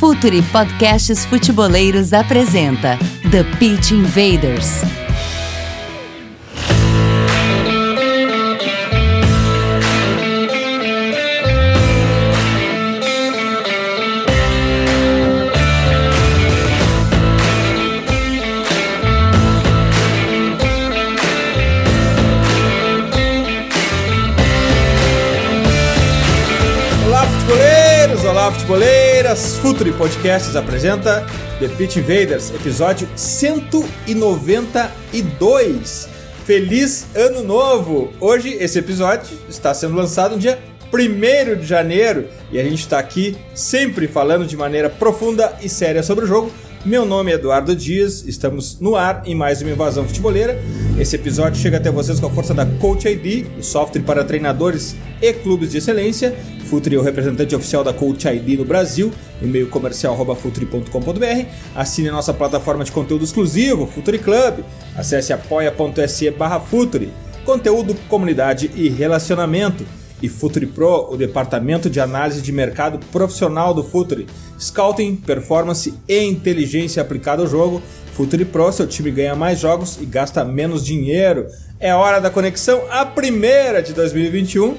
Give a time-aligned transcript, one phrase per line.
[0.00, 2.98] Futuri Podcasts Futeboleiros apresenta
[3.30, 4.80] The Pitch Invaders.
[27.04, 28.24] Olá, futeboleiros!
[28.24, 28.52] Olá,
[29.30, 29.56] futeboleiras!
[29.56, 31.24] Futuri Podcasts apresenta
[31.58, 36.08] The Pitch Invaders, episódio 192.
[36.44, 38.12] Feliz Ano Novo!
[38.20, 40.58] Hoje, esse episódio está sendo lançado no dia
[40.92, 46.02] 1 de janeiro e a gente está aqui sempre falando de maneira profunda e séria
[46.02, 46.50] sobre o jogo.
[46.84, 50.58] Meu nome é Eduardo Dias, estamos no ar em mais uma invasão futeboleira.
[50.98, 54.96] Esse episódio chega até vocês com a força da Coach ID, o software para treinadores
[55.20, 56.34] e clubes de excelência.
[56.64, 59.12] Futuri é o representante oficial da Coach ID no Brasil,
[59.42, 61.46] e-mail comercial futuri.com.br.
[61.76, 64.60] Assine a nossa plataforma de conteúdo exclusivo, Futuri Club.
[64.96, 66.62] Acesse apoia.se barra.
[67.44, 69.84] Conteúdo, comunidade e relacionamento
[70.22, 74.26] e Futuri Pro, o departamento de análise de mercado profissional do Futuri.
[74.58, 77.82] Scouting, performance e inteligência aplicada ao jogo.
[78.12, 81.46] Futuri Pro, seu time ganha mais jogos e gasta menos dinheiro.
[81.78, 84.76] É hora da conexão, a primeira de 2021.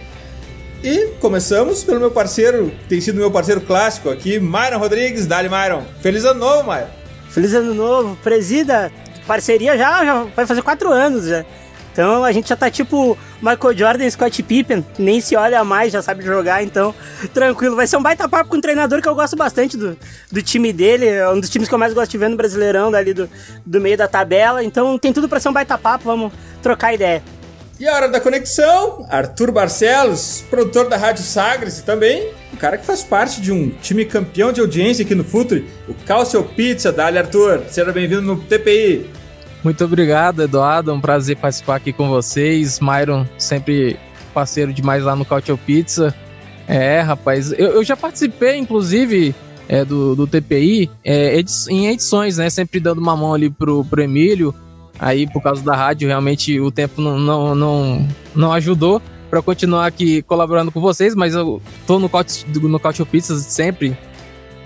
[0.83, 5.27] E começamos pelo meu parceiro, tem sido meu parceiro clássico aqui, Myron Rodrigues.
[5.27, 5.83] Dali, Myron.
[6.01, 6.87] Feliz ano novo, Myron.
[7.29, 8.91] Feliz ano novo, presida,
[9.25, 11.45] parceria já, já vai fazer quatro anos já.
[11.91, 16.01] Então a gente já tá tipo Michael Jordan Scott Pippen, nem se olha mais, já
[16.01, 16.95] sabe jogar, então
[17.33, 17.75] tranquilo.
[17.75, 19.97] Vai ser um baita papo com um treinador que eu gosto bastante do,
[20.31, 22.91] do time dele, é um dos times que eu mais gosto de ver no Brasileirão,
[22.91, 23.29] dali do,
[23.65, 24.63] do meio da tabela.
[24.63, 26.31] Então tem tudo pra ser um baita papo, vamos
[26.61, 27.21] trocar ideia.
[27.81, 32.77] E a hora da conexão, Arthur Barcelos, produtor da Rádio Sagres e também um cara
[32.77, 36.91] que faz parte de um time campeão de audiência aqui no Futuri, o Calcio Pizza.
[36.91, 37.63] Dali, Arthur.
[37.69, 39.09] Seja bem-vindo no TPI.
[39.63, 40.91] Muito obrigado, Eduardo.
[40.91, 42.79] É um prazer participar aqui com vocês.
[42.79, 43.99] Myron, sempre
[44.33, 46.15] parceiro demais lá no Cautio Pizza.
[46.67, 49.35] É, rapaz, eu, eu já participei, inclusive,
[49.67, 52.49] é, do, do TPI é, edi em edições, né?
[52.49, 54.53] Sempre dando uma mão ali pro, pro Emílio.
[54.99, 59.87] Aí, por causa da rádio, realmente o tempo não, não, não, não ajudou para continuar
[59.87, 63.97] aqui colaborando com vocês, mas eu tô no Cautio, no Pizza sempre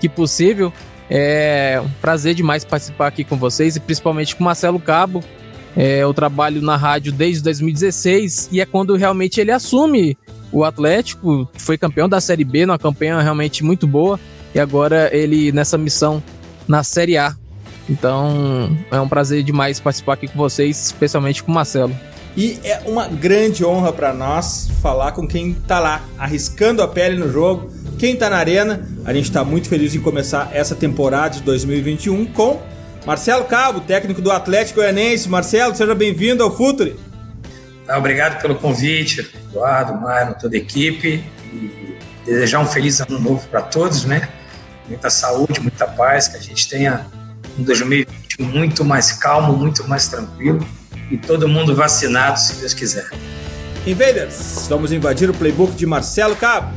[0.00, 0.72] que possível.
[1.10, 5.22] É um prazer demais participar aqui com vocês e principalmente com o Marcelo Cabo.
[5.76, 10.16] É, eu trabalho na rádio desde 2016 e é quando realmente ele assume
[10.50, 14.18] o Atlético, foi campeão da Série B, numa campanha realmente muito boa,
[14.54, 16.22] e agora ele nessa missão
[16.66, 17.36] na Série A.
[17.88, 21.94] Então é um prazer demais participar aqui com vocês, especialmente com o Marcelo.
[22.36, 27.16] E é uma grande honra para nós falar com quem tá lá, arriscando a pele
[27.16, 28.86] no jogo, quem tá na arena.
[29.04, 32.62] A gente tá muito feliz em começar essa temporada de 2021 com
[33.04, 35.28] Marcelo Cabo, técnico do Atlético Goianense.
[35.28, 36.96] Marcelo, seja bem-vindo ao Futuri.
[37.86, 41.24] Tá, obrigado pelo convite, Eduardo, Mário, toda a equipe.
[41.52, 44.28] E desejar um feliz ano novo para todos, né?
[44.88, 47.06] Muita saúde, muita paz, que a gente tenha
[47.58, 50.66] um 2021 muito mais calmo, muito mais tranquilo
[51.10, 53.08] e todo mundo vacinado, se Deus quiser.
[53.86, 56.72] Invaders, vamos invadir o playbook de Marcelo Cabo.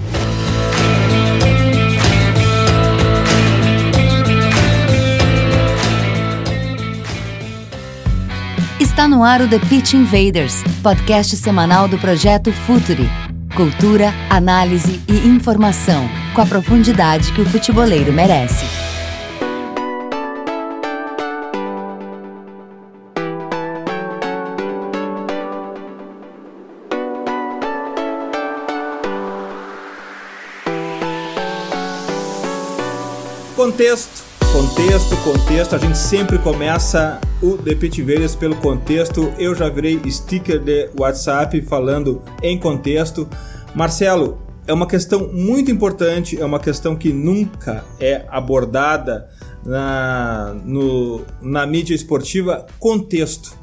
[9.00, 13.10] Está no ar o The Pitch Invaders, podcast semanal do projeto Futuri.
[13.56, 16.04] Cultura, análise e informação,
[16.36, 18.66] com a profundidade que o futeboleiro merece.
[33.56, 34.19] Contexto,
[34.52, 35.76] contexto, contexto.
[35.76, 39.32] A gente sempre começa o The Pit Invaders pelo contexto.
[39.38, 43.28] Eu já virei sticker de WhatsApp falando em contexto.
[43.76, 49.29] Marcelo, é uma questão muito importante, é uma questão que nunca é abordada
[49.64, 52.66] na, no, na mídia esportiva.
[52.79, 53.56] Contexto.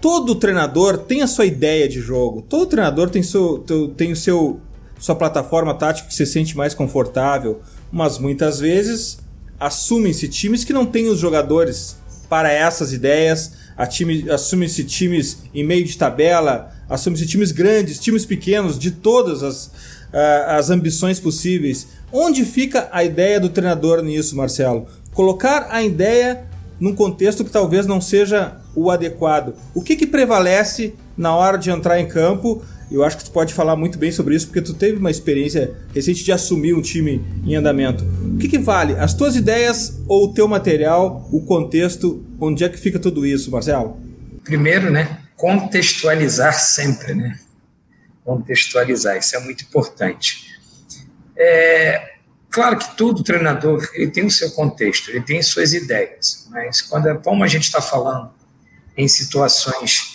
[0.00, 2.42] Todo treinador tem a sua ideia de jogo.
[2.42, 3.64] Todo treinador tem, seu,
[3.96, 4.60] tem o seu,
[4.98, 7.60] sua plataforma tática que se sente mais confortável.
[7.90, 9.18] Mas muitas vezes
[9.60, 11.96] assumem-se times que não têm os jogadores
[12.30, 18.90] para essas ideias, assumem-se times em meio de tabela, assumem-se times grandes, times pequenos, de
[18.90, 21.88] todas as, uh, as ambições possíveis.
[22.10, 24.86] Onde fica a ideia do treinador nisso, Marcelo?
[25.12, 26.44] Colocar a ideia
[26.78, 29.54] num contexto que talvez não seja o adequado.
[29.74, 33.54] O que, que prevalece na hora de entrar em campo eu acho que tu pode
[33.54, 37.24] falar muito bem sobre isso, porque tu teve uma experiência recente de assumir um time
[37.44, 38.04] em andamento.
[38.04, 38.94] O que, que vale?
[38.94, 43.50] As tuas ideias ou o teu material, o contexto, onde é que fica tudo isso,
[43.50, 44.00] Marcelo?
[44.42, 47.38] Primeiro, né, contextualizar sempre, né?
[48.24, 50.50] Contextualizar, isso é muito importante.
[51.36, 52.14] É,
[52.50, 57.18] claro que todo treinador ele tem o seu contexto, ele tem suas ideias, mas quando
[57.20, 58.30] como a gente está falando
[58.96, 60.09] em situações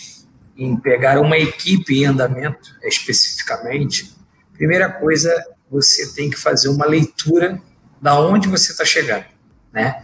[0.57, 4.15] em pegar uma equipe em andamento especificamente,
[4.53, 5.33] primeira coisa
[5.69, 7.61] você tem que fazer uma leitura
[8.01, 9.25] da onde você está chegando,
[9.73, 10.03] né?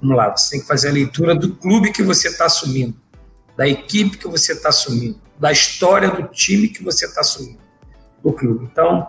[0.00, 2.94] Vamos lá, você tem que fazer a leitura do clube que você está assumindo,
[3.56, 7.60] da equipe que você está assumindo, da história do time que você está assumindo,
[8.22, 8.68] do clube.
[8.70, 9.08] Então,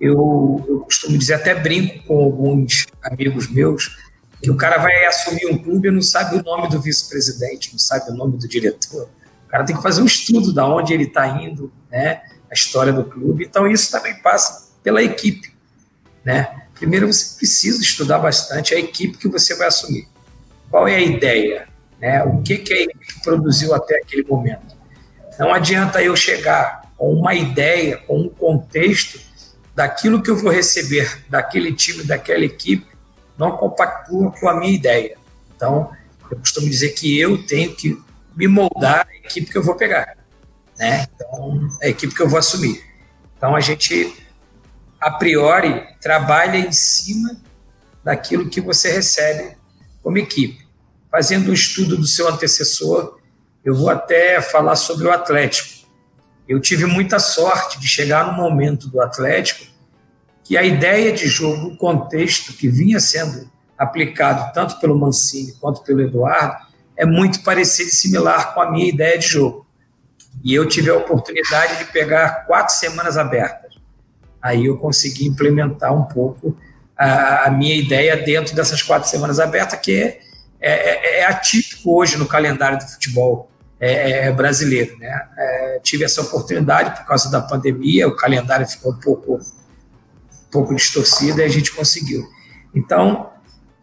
[0.00, 3.96] eu, eu costumo dizer, até brinco com alguns amigos meus,
[4.40, 7.78] que o cara vai assumir um clube e não sabe o nome do vice-presidente, não
[7.78, 9.08] sabe o nome do diretor.
[9.48, 12.20] O cara tem que fazer um estudo da onde ele está indo, né?
[12.50, 13.46] A história do clube.
[13.46, 15.50] Então isso também passa pela equipe,
[16.22, 16.64] né?
[16.74, 20.06] Primeiro você precisa estudar bastante a equipe que você vai assumir.
[20.70, 21.66] Qual é a ideia,
[21.98, 22.22] né?
[22.24, 24.76] O que que a equipe produziu até aquele momento?
[25.38, 29.18] Não adianta eu chegar com uma ideia, com um contexto
[29.74, 32.86] daquilo que eu vou receber daquele time, daquela equipe,
[33.38, 35.16] não compactua com a minha ideia.
[35.56, 35.90] Então,
[36.30, 37.98] eu costumo dizer que eu tenho que
[38.38, 40.16] me moldar a equipe que eu vou pegar,
[40.78, 41.08] né?
[41.12, 42.80] Então, a equipe que eu vou assumir.
[43.36, 44.14] Então, a gente,
[45.00, 47.36] a priori, trabalha em cima
[48.04, 49.56] daquilo que você recebe
[50.04, 50.64] como equipe.
[51.10, 53.18] Fazendo um estudo do seu antecessor,
[53.64, 55.88] eu vou até falar sobre o Atlético.
[56.46, 59.66] Eu tive muita sorte de chegar no momento do Atlético
[60.44, 65.82] que a ideia de jogo, o contexto que vinha sendo aplicado tanto pelo Mancini quanto
[65.82, 66.67] pelo Eduardo,
[66.98, 69.66] é muito parecido e similar com a minha ideia de jogo.
[70.44, 73.74] E eu tive a oportunidade de pegar quatro semanas abertas.
[74.42, 76.56] Aí eu consegui implementar um pouco
[76.96, 80.20] a, a minha ideia dentro dessas quatro semanas abertas, que é,
[80.60, 83.48] é, é atípico hoje no calendário do futebol
[83.80, 84.98] é, é brasileiro.
[84.98, 85.28] Né?
[85.38, 89.40] É, tive essa oportunidade por causa da pandemia, o calendário ficou um pouco
[90.50, 92.26] pouco distorcida e a gente conseguiu.
[92.74, 93.30] Então,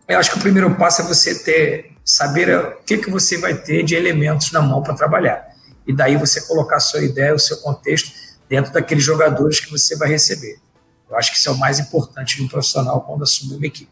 [0.08, 3.56] eu acho que o primeiro passo é você ter, saber o que, que você vai
[3.56, 5.50] ter de elementos na mão para trabalhar.
[5.88, 8.12] E daí você colocar a sua ideia, o seu contexto
[8.48, 10.60] dentro daqueles jogadores que você vai receber.
[11.10, 13.92] Eu acho que isso é o mais importante de um profissional quando assume uma equipe.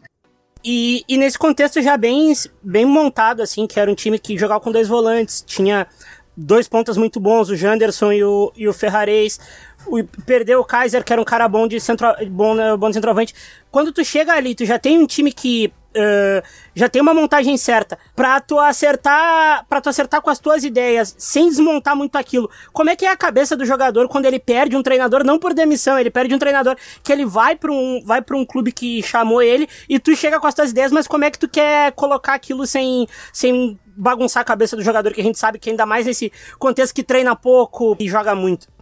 [0.64, 2.32] E, e, nesse contexto já bem,
[2.62, 5.86] bem montado, assim, que era um time que jogava com dois volantes, tinha
[6.34, 9.38] dois pontas muito bons, o Janderson e o, e o Ferrarez
[9.86, 12.94] o, perdeu o Kaiser, que era um cara bom de, centro, bom, né, bom de
[12.94, 13.34] centroavante.
[13.70, 17.56] Quando tu chega ali, tu já tem um time que uh, já tem uma montagem
[17.56, 22.50] certa pra tu acertar para tu acertar com as tuas ideias, sem desmontar muito aquilo.
[22.72, 25.54] Como é que é a cabeça do jogador quando ele perde um treinador, não por
[25.54, 29.02] demissão, ele perde um treinador que ele vai para um vai para um clube que
[29.02, 31.92] chamou ele e tu chega com as tuas ideias, mas como é que tu quer
[31.92, 35.86] colocar aquilo sem sem bagunçar a cabeça do jogador que a gente sabe que ainda
[35.86, 38.73] mais nesse contexto que treina pouco e joga muito?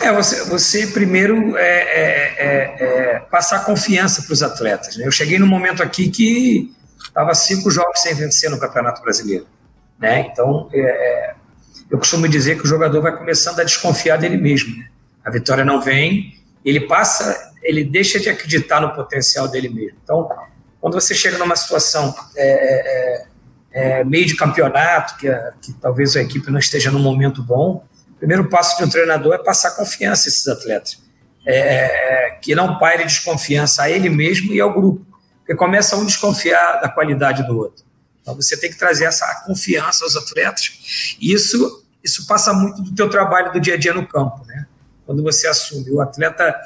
[0.00, 4.96] É, você, você primeiro é, é, é, é passar confiança para os atletas.
[4.96, 5.06] Né?
[5.06, 6.72] Eu cheguei num momento aqui que
[7.04, 9.46] estava cinco jogos sem vencer no Campeonato Brasileiro.
[9.98, 10.28] Né?
[10.30, 11.34] Então, é, é,
[11.90, 14.76] eu costumo dizer que o jogador vai começando a desconfiar dele mesmo.
[14.76, 14.88] Né?
[15.24, 19.98] A vitória não vem, ele passa, ele deixa de acreditar no potencial dele mesmo.
[20.04, 20.28] Então,
[20.80, 22.14] quando você chega numa situação
[24.06, 25.28] meio de campeonato, que,
[25.60, 27.84] que talvez a equipe não esteja num momento bom,
[28.16, 30.98] o primeiro passo de um treinador é passar confiança a esses atletas.
[31.44, 35.06] É, é, que não paire desconfiança a ele mesmo e ao grupo.
[35.38, 37.84] Porque começa um desconfiar da qualidade do outro.
[38.20, 41.16] Então você tem que trazer essa confiança aos atletas.
[41.20, 44.44] E isso, isso passa muito do teu trabalho do dia a dia no campo.
[44.46, 44.66] Né?
[45.04, 46.58] Quando você assume, o atleta,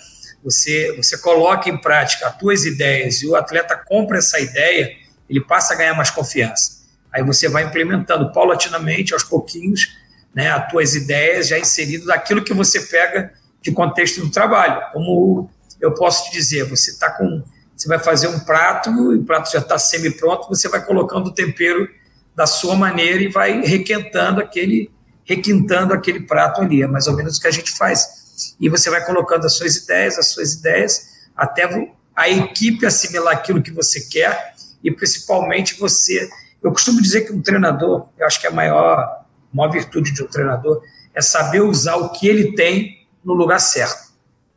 [0.42, 4.96] você, você coloca em prática as tuas ideias e o atleta compra essa ideia,
[5.28, 6.80] ele passa a ganhar mais confiança.
[7.12, 9.88] Aí você vai implementando paulatinamente, aos pouquinhos,
[10.34, 13.32] né, as tuas ideias já inserido daquilo que você pega
[13.62, 14.80] de contexto do trabalho.
[14.92, 17.42] Como eu posso te dizer, você está com,
[17.76, 21.28] você vai fazer um prato e o prato já está semi pronto, você vai colocando
[21.28, 21.88] o tempero
[22.34, 24.90] da sua maneira e vai requentando aquele,
[25.24, 26.82] requintando aquele prato ali.
[26.82, 28.54] É mais ou menos o que a gente faz.
[28.58, 31.68] E você vai colocando as suas ideias, as suas ideias, até
[32.14, 36.28] a equipe assimilar aquilo que você quer e principalmente você.
[36.62, 39.19] Eu costumo dizer que um treinador, eu acho que é a maior
[39.52, 40.82] maior virtude de um treinador
[41.14, 44.10] é saber usar o que ele tem no lugar certo.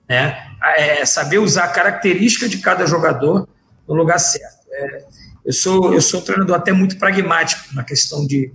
[0.07, 0.37] Né?
[0.77, 3.47] É saber usar a característica de cada jogador
[3.87, 4.63] no lugar certo.
[4.71, 5.05] É,
[5.45, 8.51] eu, sou, eu sou um treinador até muito pragmático na questão de,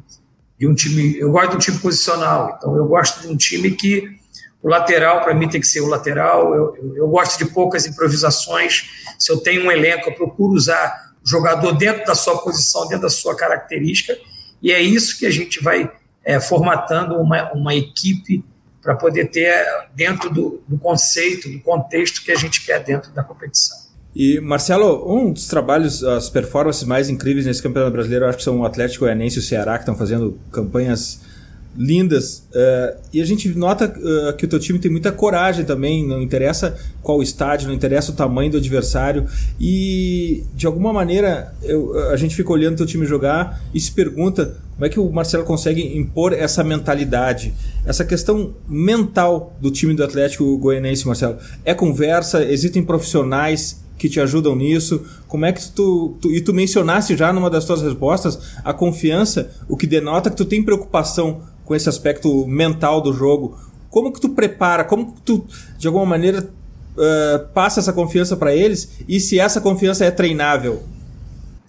[0.59, 1.19] de um time.
[1.19, 4.19] Eu gosto de um time posicional, então eu gosto de um time que
[4.61, 6.55] O lateral, para mim, tem que ser o lateral.
[6.55, 8.91] Eu, eu, eu, gosto de poucas improvisações.
[9.19, 13.03] Se eu tenho um elenco, eu procuro usar o jogador dentro da sua posição, dentro
[13.03, 14.19] da sua característica.
[14.61, 15.89] E é isso que a gente vai
[16.25, 18.45] é, formatando uma, uma equipe
[18.83, 19.53] para poder ter
[19.95, 23.77] dentro do, do conceito, do contexto que a gente quer dentro da competição.
[24.15, 28.61] E, Marcelo, um dos trabalhos, as performances mais incríveis nesse campeonato brasileiro, acho que são
[28.61, 31.21] o Atlético Goianense e o Ceará, que estão fazendo campanhas
[31.77, 32.49] lindas.
[32.51, 36.21] Uh, e a gente nota uh, que o teu time tem muita coragem também, não
[36.21, 39.27] interessa qual estádio, não interessa o tamanho do adversário.
[39.61, 43.93] E de alguma maneira eu, a gente fica olhando o teu time jogar e se
[43.93, 47.53] pergunta como é que o Marcelo consegue impor essa mentalidade,
[47.85, 51.37] essa questão mental do time do Atlético Goianense, Marcelo.
[51.65, 55.05] É conversa, existem profissionais que te ajudam nisso?
[55.27, 59.51] Como é que tu, tu, e tu mencionaste já numa das tuas respostas a confiança,
[59.69, 63.59] o que denota que tu tem preocupação com esse aspecto mental do jogo.
[63.91, 64.85] Como que tu prepara?
[64.85, 65.45] Como que tu
[65.77, 68.91] de alguma maneira uh, passa essa confiança para eles?
[69.09, 70.85] E se essa confiança é treinável?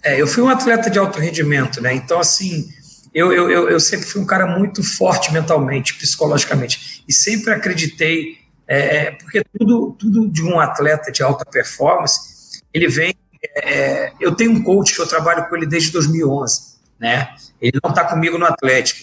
[0.00, 1.92] É, eu fui um atleta de alto rendimento, né?
[1.92, 2.70] Então assim,
[3.12, 8.40] eu, eu, eu, eu sempre fui um cara muito forte mentalmente, psicologicamente, e sempre acreditei
[8.70, 13.12] é, é, porque tudo, tudo de um atleta de alta performance, ele vem.
[13.56, 17.34] É, eu tenho um coach que eu trabalho com ele desde 2011, né?
[17.60, 19.00] Ele não está comigo no Atlético,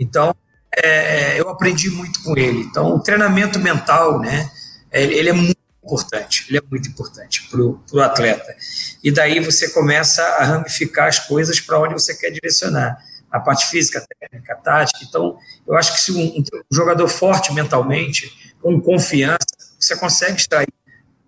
[0.00, 0.34] então
[0.74, 2.60] é, eu aprendi muito com ele.
[2.60, 4.50] Então o treinamento mental, né?
[4.90, 8.56] Ele, ele é muito importante, ele é muito importante para o atleta.
[9.04, 12.96] E daí você começa a ramificar as coisas para onde você quer direcionar.
[13.32, 15.00] A parte física, técnica, tática.
[15.08, 19.38] Então, eu acho que se um, um jogador forte mentalmente, com confiança,
[19.80, 20.68] você consegue extrair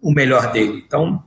[0.00, 0.84] o melhor dele.
[0.87, 1.25] Então,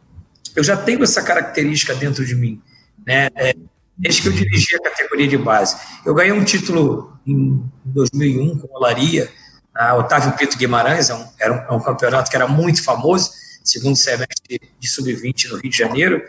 [0.56, 2.62] eu já tenho essa característica dentro de mim,
[3.06, 3.30] né?
[3.36, 3.54] É,
[3.98, 5.76] desde que eu dirigi a categoria de base.
[6.06, 9.30] Eu ganhei um título em 2001 com o Olaria,
[9.76, 13.32] a Otávio Pinto Guimarães, é um, era um, é um, campeonato que era muito famoso,
[13.64, 16.24] segundo semestre de sub-20 no Rio de Janeiro.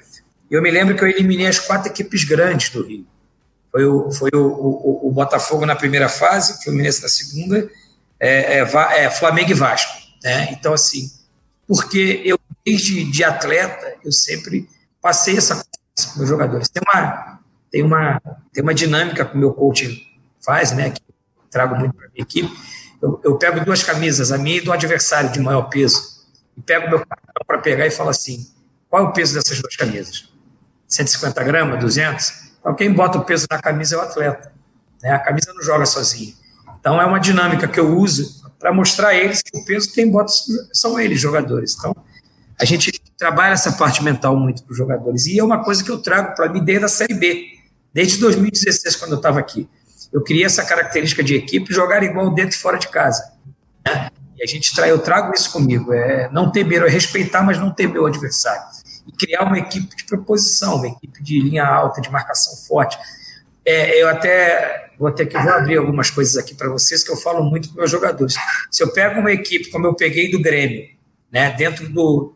[0.51, 3.07] E eu me lembro que eu eliminei as quatro equipes grandes do Rio.
[3.71, 7.69] Foi o, foi o, o, o Botafogo na primeira fase, Fluminense na segunda
[8.21, 9.93] é, é, é, Flamengo e Vasco.
[10.23, 10.49] Né?
[10.53, 11.11] Então, assim,
[11.67, 14.69] porque eu, desde de atleta, eu sempre
[15.01, 16.69] passei essa confiança com meus jogadores.
[16.69, 18.23] Tem uma, tem uma,
[18.53, 20.03] tem uma dinâmica que o meu coaching
[20.45, 22.53] faz, né, que eu trago muito para a minha equipe.
[23.01, 26.89] Eu, eu, pego duas camisas, a minha e do adversário de maior peso, e pego
[26.89, 28.51] meu cartão para pegar e falo assim:
[28.91, 30.29] qual é o peso dessas duas camisas?
[30.89, 32.48] 150 gramas, 200?
[32.61, 34.53] Então, quem bota o peso na camisa é o atleta.
[35.03, 35.11] Né?
[35.11, 36.33] A camisa não joga sozinha.
[36.81, 40.11] Então é uma dinâmica que eu uso para mostrar a eles que o peso quem
[40.11, 40.33] bota
[40.73, 41.77] são eles, jogadores.
[41.77, 41.95] Então
[42.61, 45.27] a gente trabalha essa parte mental muito para os jogadores.
[45.27, 47.47] E é uma coisa que eu trago para mim desde a Série B,
[47.93, 49.69] desde 2016, quando eu estava aqui.
[50.13, 53.33] Eu criei essa característica de equipe, jogar igual dentro e fora de casa.
[53.87, 54.11] Né?
[54.37, 57.71] E a gente trai, eu trago isso comigo, é não temer, é respeitar, mas não
[57.71, 58.63] temer o adversário.
[59.09, 62.99] E criar uma equipe de proposição, uma equipe de linha alta, de marcação forte.
[63.65, 67.17] É, eu até vou ter que vou abrir algumas coisas aqui para vocês que eu
[67.17, 68.35] falo muito com meus jogadores.
[68.71, 70.89] Se eu pego uma equipe como eu peguei do Grêmio,
[71.31, 72.35] né, dentro do,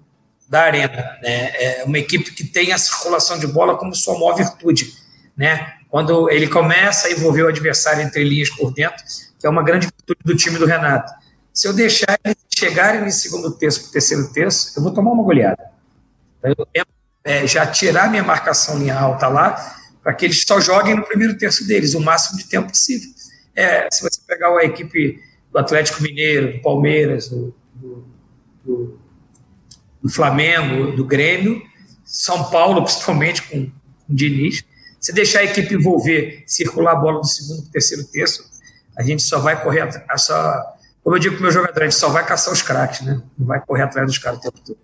[0.48, 4.34] da arena, né, é uma equipe que tem a circulação de bola como sua maior
[4.34, 4.92] virtude,
[5.36, 5.74] né?
[5.88, 9.02] Quando ele começa a envolver o adversário entre linhas por dentro,
[9.38, 11.12] que é uma grande virtude do time do Renato.
[11.52, 15.22] Se eu deixar eles chegarem no segundo terço, para terceiro terço, eu vou tomar uma
[15.22, 15.71] goleada.
[17.24, 21.38] É, já tirar minha marcação linha alta lá para que eles só joguem no primeiro
[21.38, 23.08] terço deles, o máximo de tempo possível.
[23.54, 25.20] É, se você pegar a equipe
[25.52, 28.04] do Atlético Mineiro, do Palmeiras, do, do,
[28.64, 28.98] do,
[30.02, 31.62] do Flamengo, do Grêmio,
[32.04, 34.64] São Paulo, principalmente com, com o Diniz,
[35.00, 38.50] se deixar a equipe envolver, circular a bola do segundo para terceiro terço,
[38.96, 40.28] a gente só vai correr atrás,
[41.02, 43.20] como eu digo para o meu jogador, a gente só vai caçar os craques, né?
[43.36, 44.78] Não vai correr atrás dos caras o tempo todo.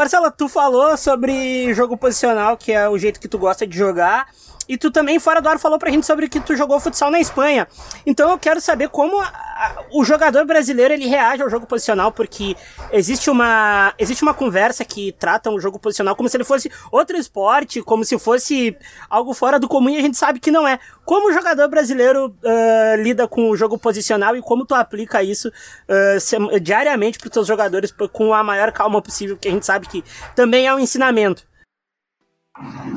[0.00, 4.28] Marcela, tu falou sobre jogo posicional, que é o jeito que tu gosta de jogar.
[4.70, 7.18] E tu também, fora do ar, falou pra gente sobre que tu jogou futsal na
[7.18, 7.66] Espanha.
[8.06, 12.12] Então eu quero saber como a, a, o jogador brasileiro ele reage ao jogo posicional,
[12.12, 12.56] porque
[12.92, 17.16] existe uma, existe uma conversa que trata o jogo posicional como se ele fosse outro
[17.16, 18.76] esporte, como se fosse
[19.08, 20.78] algo fora do comum e a gente sabe que não é.
[21.04, 25.48] Como o jogador brasileiro uh, lida com o jogo posicional e como tu aplica isso
[25.48, 29.88] uh, diariamente para os teus jogadores com a maior calma possível, que a gente sabe
[29.88, 30.04] que
[30.36, 31.42] também é um ensinamento.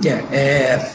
[0.05, 0.93] É, é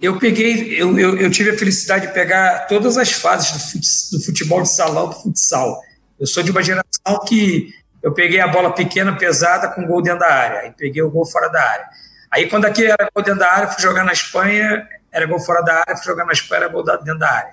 [0.00, 4.62] eu peguei, eu, eu, eu, tive a felicidade de pegar todas as fases do futebol
[4.62, 5.80] de salão, do futsal.
[6.18, 7.70] Eu sou de uma geração que
[8.02, 11.26] eu peguei a bola pequena, pesada, com gol dentro da área, aí peguei o gol
[11.26, 11.86] fora da área.
[12.30, 15.62] Aí quando aqui era gol dentro da área, fui jogar na Espanha, era gol fora
[15.62, 17.52] da área, fui jogar na Espanha, era gol dentro da área.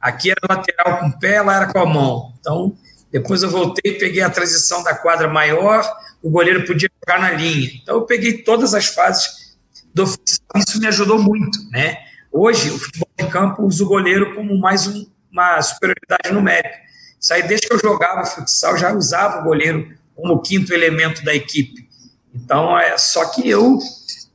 [0.00, 2.32] Aqui era lateral com o pé, lá era com a mão.
[2.38, 2.76] Então,
[3.12, 5.84] Depois eu voltei, peguei a transição da quadra maior,
[6.22, 7.70] o goleiro podia jogar na linha.
[7.82, 9.49] Então eu peguei todas as fases
[9.94, 10.04] do.
[10.04, 11.98] Isso me ajudou muito, né?
[12.32, 16.76] Hoje, o futebol de campo usa o goleiro como mais um, uma superioridade numérica.
[17.20, 21.34] Isso aí, desde que eu jogava futsal, já usava o goleiro como quinto elemento da
[21.34, 21.88] equipe.
[22.34, 23.78] Então, é só que eu,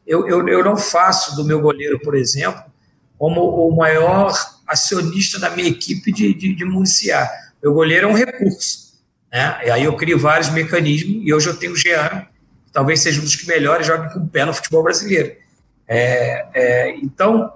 [0.05, 2.63] eu, eu, eu não faço do meu goleiro, por exemplo,
[3.17, 4.33] como o maior
[4.67, 7.31] acionista da minha equipe de, de, de municiar.
[7.63, 8.93] Meu goleiro é um recurso.
[9.31, 9.59] Né?
[9.65, 12.27] E aí eu crio vários mecanismos, e hoje eu tenho o Jean,
[12.65, 15.35] que talvez seja um dos que melhores joga com o pé no futebol brasileiro.
[15.87, 17.53] É, é, então,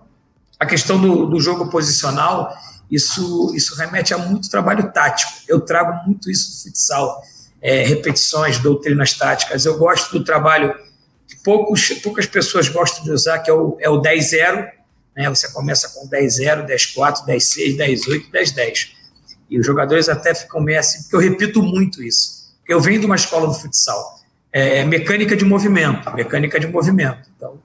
[0.59, 2.53] a questão do, do jogo posicional,
[2.89, 5.31] isso, isso remete a muito trabalho tático.
[5.48, 7.21] Eu trago muito isso do futsal.
[7.62, 9.65] É, repetições, doutrinas táticas.
[9.65, 10.74] Eu gosto do trabalho
[11.27, 14.69] que poucos, poucas pessoas gostam de usar, que é o, é o 10-0.
[15.15, 15.29] Né?
[15.29, 18.89] Você começa com 10-0, 10-4, 10-6, 10-8, 10-10.
[19.50, 22.53] E os jogadores até ficam meio assim, porque eu repito muito isso.
[22.67, 24.19] Eu venho de uma escola do futsal.
[24.51, 27.29] É, é mecânica de movimento, mecânica de movimento.
[27.36, 27.59] Então,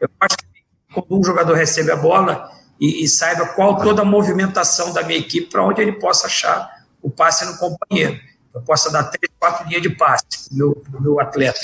[0.00, 0.44] eu acho que
[0.92, 2.50] quando um jogador recebe a bola
[2.80, 6.84] e, e saiba qual toda a movimentação da minha equipe para onde ele possa achar
[7.02, 8.18] o passe no companheiro.
[8.54, 11.58] Eu possa dar três, quatro linhas de passe para o meu, meu atleta.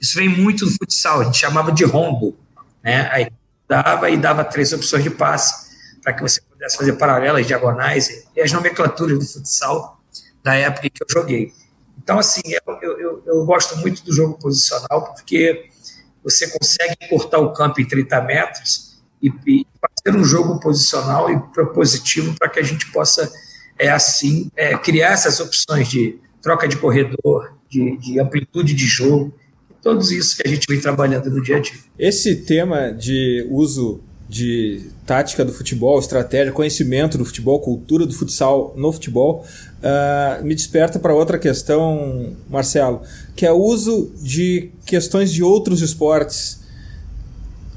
[0.00, 2.36] Isso vem muito do futsal, a gente chamava de rombo.
[2.82, 3.08] Né?
[3.12, 3.30] Aí
[3.66, 5.68] dava e dava três opções de passe
[6.02, 10.00] para que você pudesse fazer paralelas, diagonais e as nomenclaturas do futsal
[10.42, 11.52] da época que eu joguei.
[11.98, 15.68] Então, assim, eu, eu, eu gosto muito do jogo posicional porque
[16.28, 21.38] você consegue cortar o campo em 30 metros e, e fazer um jogo posicional e
[21.52, 23.32] propositivo para que a gente possa,
[23.78, 29.34] é, assim, é, criar essas opções de troca de corredor, de, de amplitude de jogo,
[29.82, 31.78] todos isso que a gente vem trabalhando no dia a dia.
[31.98, 38.74] Esse tema de uso de tática do futebol, estratégia, conhecimento do futebol, cultura do futsal
[38.76, 39.44] no futebol,
[39.78, 43.00] uh, me desperta para outra questão, Marcelo,
[43.34, 46.60] que é o uso de questões de outros esportes.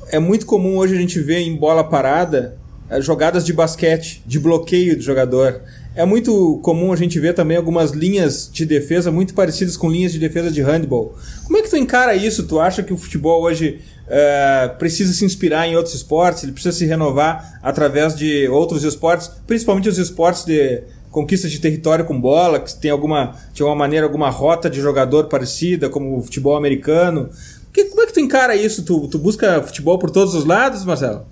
[0.10, 2.58] É muito comum hoje a gente ver em bola parada
[2.91, 5.62] uh, jogadas de basquete, de bloqueio do jogador.
[5.93, 10.13] É muito comum a gente ver também algumas linhas de defesa muito parecidas com linhas
[10.13, 11.15] de defesa de handball.
[11.43, 12.47] Como é que tu encara isso?
[12.47, 16.77] Tu acha que o futebol hoje uh, precisa se inspirar em outros esportes, ele precisa
[16.77, 22.62] se renovar através de outros esportes, principalmente os esportes de conquista de território com bola,
[22.62, 27.30] que tem alguma, de alguma maneira, alguma rota de jogador parecida, como o futebol americano.
[27.73, 28.84] Que, como é que tu encara isso?
[28.84, 31.25] Tu, tu busca futebol por todos os lados, Marcelo?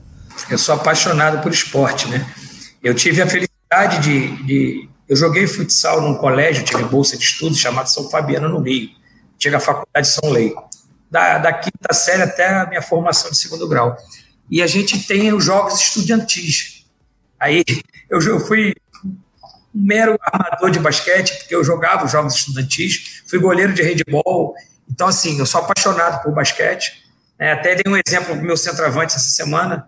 [0.52, 2.26] Eu sou apaixonado por esporte, né?
[2.84, 3.49] Eu tive a felicidade
[4.02, 8.62] de, de eu joguei futsal num colégio, tive bolsa de estudos chamado São Fabiano no
[8.62, 8.90] Rio.
[9.38, 10.54] Tive a faculdade de São Lei
[11.10, 13.98] da, da quinta série até a minha formação de segundo grau.
[14.50, 16.86] E a gente tem os jogos estudantis.
[17.40, 17.64] Aí
[18.10, 19.16] eu, eu fui um
[19.74, 24.56] mero armador de basquete, porque eu jogava os jogos estudantis, fui goleiro de handball.
[24.90, 27.04] Então, assim, eu sou apaixonado por basquete.
[27.38, 29.88] É, até dei um exemplo do meu centroavante essa semana.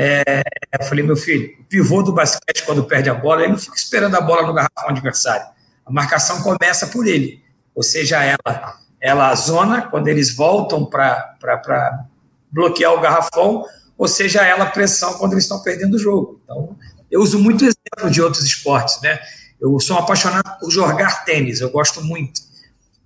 [0.00, 0.42] É,
[0.78, 3.74] eu falei, meu filho, o pivô do basquete, quando perde a bola, ele não fica
[3.74, 5.46] esperando a bola no garrafão adversário.
[5.84, 7.42] A marcação começa por ele.
[7.74, 12.06] Ou seja, ela ela zona quando eles voltam para
[12.50, 13.64] bloquear o garrafão,
[13.96, 16.40] ou seja, ela pressão quando eles estão perdendo o jogo.
[16.44, 16.76] Então,
[17.10, 19.18] eu uso muito exemplo de outros esportes, né?
[19.60, 22.40] Eu sou apaixonado por jogar tênis, eu gosto muito.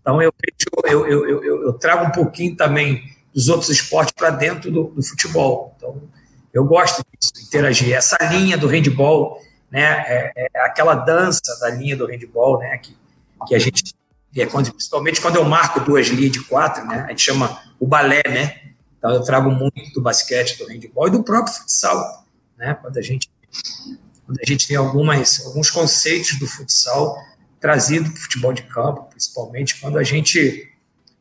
[0.00, 0.32] Então, eu,
[0.84, 3.02] eu, eu, eu, eu trago um pouquinho também
[3.34, 5.74] dos outros esportes para dentro do, do, futebol.
[5.76, 6.02] Então,
[6.52, 7.94] eu gosto disso, interagir.
[7.94, 12.96] Essa linha do handball, né, é, é aquela dança da linha do handball, né, que,
[13.46, 13.94] que a gente
[14.40, 17.04] é quando, principalmente quando eu marco duas linhas de quatro, né?
[17.06, 18.62] A gente chama o balé, né?
[18.96, 22.24] Então eu trago muito do basquete, do handball e do próprio futsal,
[22.56, 22.74] né?
[22.80, 23.28] Quando a gente,
[24.24, 27.14] quando a gente tem algumas, alguns conceitos do futsal
[27.60, 30.72] trazido para o futebol de campo, principalmente quando a gente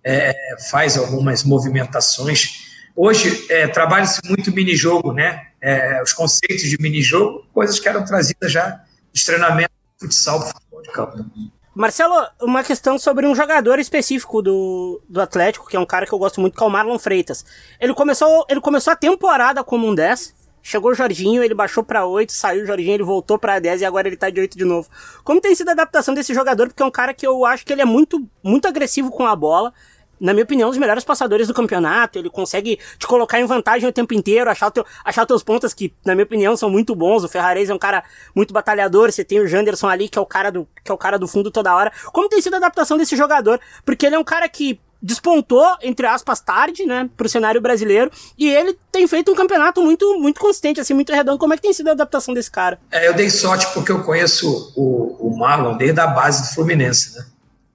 [0.04, 0.34] é,
[0.70, 2.61] faz algumas movimentações.
[3.04, 5.48] Hoje é, trabalha-se muito mini-jogo, né?
[5.60, 8.80] É, os conceitos de mini-jogo, coisas que eram trazidas já
[9.12, 11.26] dos treinamentos do futsal para futebol de campo.
[11.74, 16.14] Marcelo, uma questão sobre um jogador específico do, do Atlético, que é um cara que
[16.14, 17.44] eu gosto muito, que é o Marlon Freitas.
[17.80, 22.06] Ele começou, ele começou a temporada como um 10, chegou o Jorginho, ele baixou para
[22.06, 24.64] 8, saiu o Jorginho, ele voltou para 10 e agora ele tá de 8 de
[24.64, 24.88] novo.
[25.24, 26.68] Como tem sido a adaptação desse jogador?
[26.68, 29.36] Porque é um cara que eu acho que ele é muito, muito agressivo com a
[29.36, 29.74] bola
[30.22, 32.20] na minha opinião, um dos melhores passadores do campeonato.
[32.20, 35.92] Ele consegue te colocar em vantagem o tempo inteiro, achar, teu, achar teus pontas que,
[36.06, 37.24] na minha opinião, são muito bons.
[37.24, 38.04] O Ferrarese é um cara
[38.36, 39.12] muito batalhador.
[39.12, 41.28] Você tem o Janderson ali, que é o cara do, que é o cara do
[41.28, 41.92] fundo toda hora.
[42.14, 43.60] Como tem sido a adaptação desse jogador?
[43.84, 48.48] Porque ele é um cara que despontou, entre aspas, tarde, né, pro cenário brasileiro, e
[48.48, 51.40] ele tem feito um campeonato muito, muito consistente, assim, muito redondo.
[51.40, 52.80] Como é que tem sido a adaptação desse cara?
[52.92, 57.18] É, eu dei sorte porque eu conheço o, o Marlon desde a base do Fluminense,
[57.18, 57.26] né?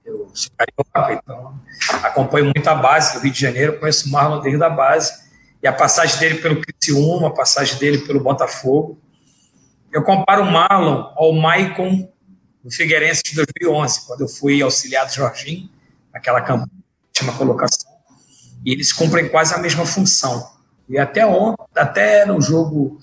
[0.07, 1.59] Eu sou carioca, então
[2.01, 5.11] acompanho muito a base do Rio de Janeiro, conheço o Marlon desde a base,
[5.61, 8.97] e a passagem dele pelo Criciúma, a passagem dele pelo Botafogo.
[9.91, 12.09] Eu comparo o Marlon ao Maicon
[12.63, 15.69] do Figueirense de 2011, quando eu fui auxiliar do Jorginho,
[16.13, 16.71] naquela campanha
[17.07, 17.91] última colocação,
[18.65, 20.55] e eles cumprem quase a mesma função.
[20.87, 22.97] E até ontem, até no jogo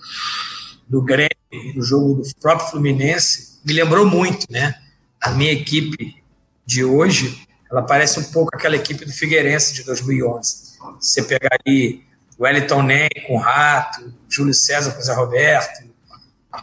[0.88, 1.28] do Grêmio,
[1.74, 4.74] no jogo do próprio Fluminense, me lembrou muito, né?
[5.20, 6.23] A minha equipe
[6.66, 10.74] de hoje, ela parece um pouco aquela equipe do Figueirense de 2011.
[11.00, 12.02] Você pegar aí
[12.38, 15.84] o Wellington Ney com o Rato, Júlio César com o Zé Roberto,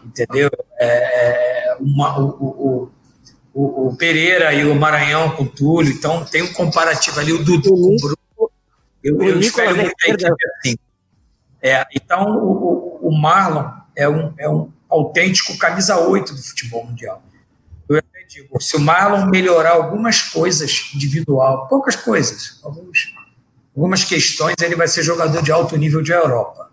[0.05, 0.49] entendeu?
[0.79, 2.91] É, é uma, o, o,
[3.53, 7.43] o, o, Pereira e o Maranhão com o Túlio, então tem um comparativo ali, o
[7.43, 8.51] Dudu com o Bruno.
[9.03, 10.25] Eu, eu espero muito a equipe
[10.59, 10.75] assim.
[11.61, 17.23] É, então, o, o, Marlon é um, é um autêntico camisa 8 do futebol mundial.
[18.31, 23.13] Digo, se o Marlon melhorar algumas coisas individual, poucas coisas, alguns,
[23.75, 26.71] algumas questões, ele vai ser jogador de alto nível de Europa.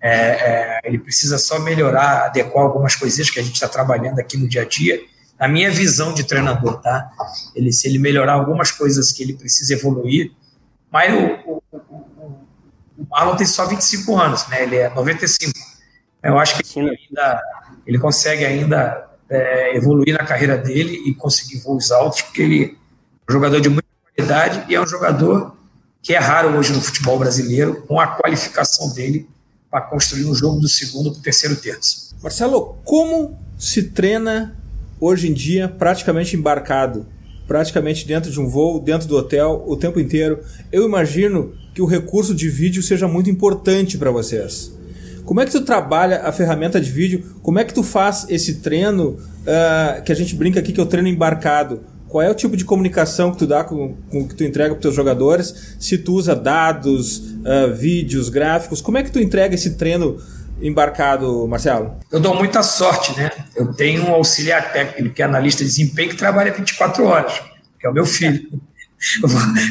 [0.00, 4.36] É, é, ele precisa só melhorar, adequar algumas coisinhas que a gente está trabalhando aqui
[4.36, 5.00] no dia a dia.
[5.38, 7.08] Na minha visão de treinador, tá?
[7.54, 10.32] Ele, se ele melhorar algumas coisas que ele precisa evoluir,
[10.90, 12.46] mas o, o, o,
[12.98, 14.64] o Marlon tem só 25 anos, né?
[14.64, 15.52] Ele é 95.
[16.24, 17.42] Eu acho que ele, ainda,
[17.86, 23.30] ele consegue ainda é, evoluir na carreira dele e conseguir voos altos, porque ele é
[23.30, 25.56] um jogador de muita qualidade e é um jogador
[26.02, 29.28] que é raro hoje no futebol brasileiro, com a qualificação dele
[29.70, 32.16] para construir um jogo do segundo para o terceiro terço.
[32.22, 34.56] Marcelo, como se treina
[35.00, 37.06] hoje em dia praticamente embarcado?
[37.46, 40.40] Praticamente dentro de um voo, dentro do hotel, o tempo inteiro.
[40.72, 44.77] Eu imagino que o recurso de vídeo seja muito importante para vocês.
[45.28, 47.22] Como é que tu trabalha a ferramenta de vídeo?
[47.42, 50.82] Como é que tu faz esse treino uh, que a gente brinca aqui que é
[50.82, 51.84] o treino embarcado?
[52.08, 54.80] Qual é o tipo de comunicação que tu dá com, com que tu entrega para
[54.80, 55.76] teus jogadores?
[55.78, 60.18] Se tu usa dados, uh, vídeos, gráficos, como é que tu entrega esse treino
[60.62, 61.98] embarcado, Marcelo?
[62.10, 63.30] Eu dou muita sorte, né?
[63.54, 67.34] Eu tenho um auxiliar técnico que é analista de desempenho que trabalha 24 horas,
[67.78, 68.48] que é o meu filho.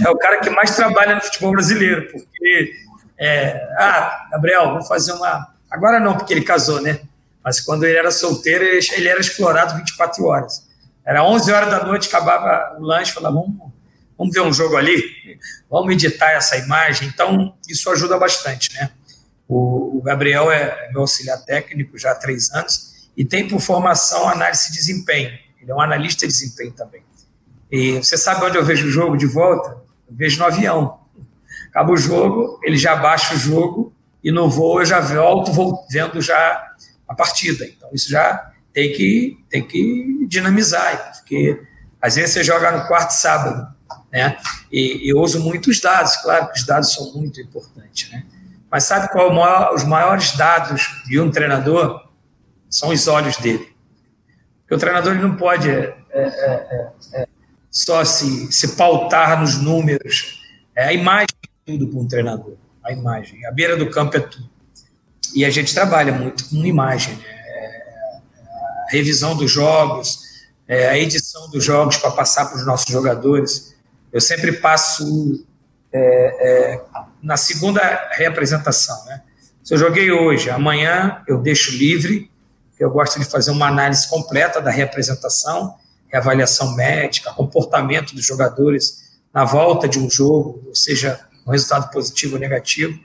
[0.06, 2.72] É o cara que mais trabalha no futebol brasileiro, porque
[3.20, 5.54] é, ah, Gabriel, vou fazer uma.
[5.70, 7.02] Agora não, porque ele casou, né?
[7.44, 10.68] Mas quando ele era solteiro, ele era explorado 24 horas.
[11.06, 13.72] Era 11 horas da noite, acabava o lanche, falava, vamos,
[14.18, 15.02] vamos ver um jogo ali,
[15.70, 17.08] vamos editar essa imagem.
[17.08, 18.92] Então, isso ajuda bastante, né?
[19.48, 24.28] O, o Gabriel é meu auxiliar técnico já há três anos e tem por formação
[24.28, 25.32] análise de desempenho.
[25.62, 27.02] Ele é um analista de desempenho também.
[27.72, 29.70] E você sabe onde eu vejo o jogo de volta?
[30.10, 30.97] Eu vejo no avião.
[31.70, 35.86] Acaba o jogo, ele já baixa o jogo e no voo eu já volto vou
[35.90, 36.74] vendo já
[37.08, 37.66] a partida.
[37.66, 41.62] Então, isso já tem que, tem que dinamizar, porque
[42.02, 43.68] às vezes você joga no quarto sábado,
[44.12, 44.38] né?
[44.72, 48.26] E eu uso muito os dados, claro que os dados são muito importantes, né?
[48.70, 52.06] Mas sabe qual é maior, os maiores dados de um treinador?
[52.70, 53.74] São os olhos dele.
[54.62, 57.28] Porque o treinador ele não pode é, é, é, é
[57.72, 60.42] só se, se pautar nos números.
[60.76, 61.28] É a imagem
[61.68, 62.56] tudo para um treinador.
[62.82, 63.46] A imagem.
[63.46, 64.50] A beira do campo é tudo.
[65.36, 67.38] E a gente trabalha muito com imagem, né?
[68.90, 70.22] revisão dos jogos,
[70.66, 73.76] é, a edição dos jogos para passar para os nossos jogadores.
[74.14, 75.46] Eu sempre passo
[75.92, 76.82] é, é,
[77.22, 77.82] na segunda
[78.14, 79.04] reapresentação.
[79.06, 79.22] Né?
[79.62, 82.32] Se eu joguei hoje, amanhã eu deixo livre,
[82.80, 85.76] eu gosto de fazer uma análise completa da reapresentação,
[86.08, 92.36] reavaliação médica, comportamento dos jogadores na volta de um jogo, ou seja, um resultado positivo
[92.36, 93.00] ou negativo.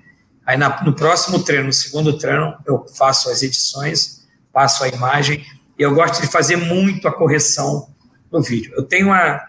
[0.44, 5.44] Aí na, no próximo treino, no segundo treino, eu faço as edições, passo a imagem
[5.82, 7.88] eu gosto de fazer muito a correção
[8.30, 8.72] no vídeo.
[8.76, 9.42] Eu tenho uma,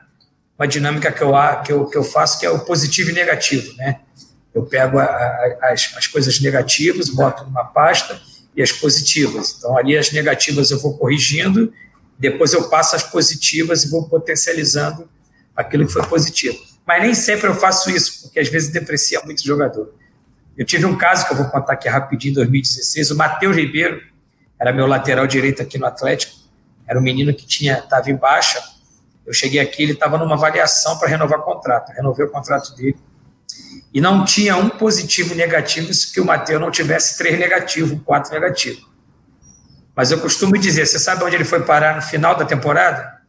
[0.57, 3.73] uma dinâmica que eu, que, eu, que eu faço que é o positivo e negativo,
[3.75, 3.99] né?
[4.53, 8.19] Eu pego a, a, as, as coisas negativas, boto numa pasta
[8.55, 9.55] e as positivas.
[9.57, 11.73] Então, ali as negativas eu vou corrigindo,
[12.19, 15.09] depois eu passo as positivas e vou potencializando
[15.55, 16.59] aquilo que foi positivo.
[16.85, 19.93] Mas nem sempre eu faço isso, porque às vezes deprecia muito o jogador.
[20.57, 24.01] Eu tive um caso que eu vou contar aqui rapidinho, em 2016, o Matheus Ribeiro,
[24.59, 26.33] era meu lateral direito aqui no Atlético,
[26.87, 28.61] era um menino que tinha estava em baixa.
[29.25, 32.97] Eu cheguei aqui, ele estava numa avaliação para renovar o contrato, renovei o contrato dele.
[33.93, 38.31] E não tinha um positivo e negativo se o Matheus não tivesse três negativos, quatro
[38.33, 38.85] negativos.
[39.95, 43.21] Mas eu costumo dizer, você sabe onde ele foi parar no final da temporada?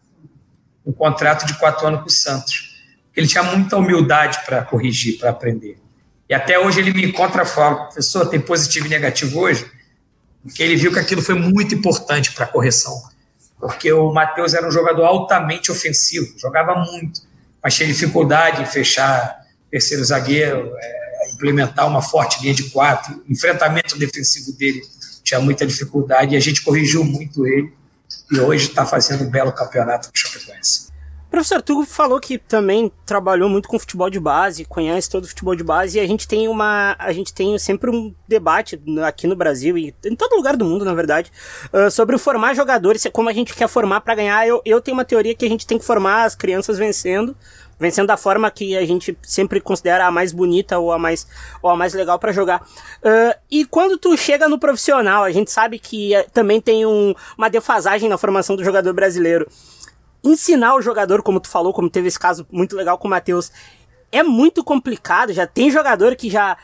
[0.84, 2.73] Um contrato de quatro anos com o Santos.
[3.16, 5.78] Ele tinha muita humildade para corrigir, para aprender.
[6.28, 9.66] E até hoje ele me encontra e fala, professor, tem positivo e negativo hoje?
[10.42, 12.94] Porque ele viu que aquilo foi muito importante para a correção.
[13.58, 17.20] Porque o Matheus era um jogador altamente ofensivo, jogava muito,
[17.62, 23.98] mas tinha dificuldade em fechar terceiro zagueiro, é, implementar uma forte linha de quatro, enfrentamento
[23.98, 24.82] defensivo dele
[25.24, 27.72] tinha muita dificuldade e a gente corrigiu muito ele
[28.30, 30.23] e hoje está fazendo um belo campeonato o.
[31.34, 35.56] Professor, tu falou que também trabalhou muito com futebol de base, conhece todo o futebol
[35.56, 36.94] de base, e a gente tem uma.
[36.96, 40.84] A gente tem sempre um debate aqui no Brasil e em todo lugar do mundo,
[40.84, 41.32] na verdade,
[41.72, 44.46] uh, sobre formar jogadores, como a gente quer formar para ganhar.
[44.46, 47.36] Eu, eu tenho uma teoria que a gente tem que formar as crianças vencendo,
[47.80, 51.26] vencendo da forma que a gente sempre considera a mais bonita ou a mais,
[51.60, 52.62] ou a mais legal para jogar.
[52.62, 57.12] Uh, e quando tu chega no profissional, a gente sabe que uh, também tem um,
[57.36, 59.48] uma defasagem na formação do jogador brasileiro
[60.24, 63.52] ensinar o jogador, como tu falou, como teve esse caso muito legal com o Matheus,
[64.10, 65.32] é muito complicado.
[65.32, 66.56] Já tem jogador que já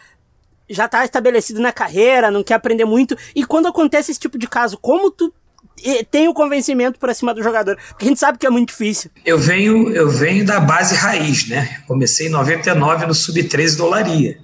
[0.72, 3.16] já tá estabelecido na carreira, não quer aprender muito.
[3.34, 5.34] E quando acontece esse tipo de caso, como tu
[6.10, 7.76] tem o convencimento por cima do jogador?
[7.88, 9.10] Porque a gente sabe que é muito difícil.
[9.26, 11.82] Eu venho, eu venho da base raiz, né?
[11.88, 14.38] Comecei em 99 no Sub-13 do Olaria.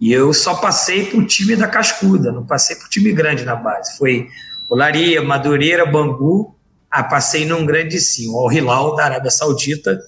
[0.00, 3.96] E eu só passei pro time da Cascuda, não passei pro time grande na base.
[3.98, 4.28] Foi
[4.68, 6.55] Olaria, Madureira, Bangu
[7.00, 10.02] ah, passei num grande sim, o Al Hilal da Arábia Saudita.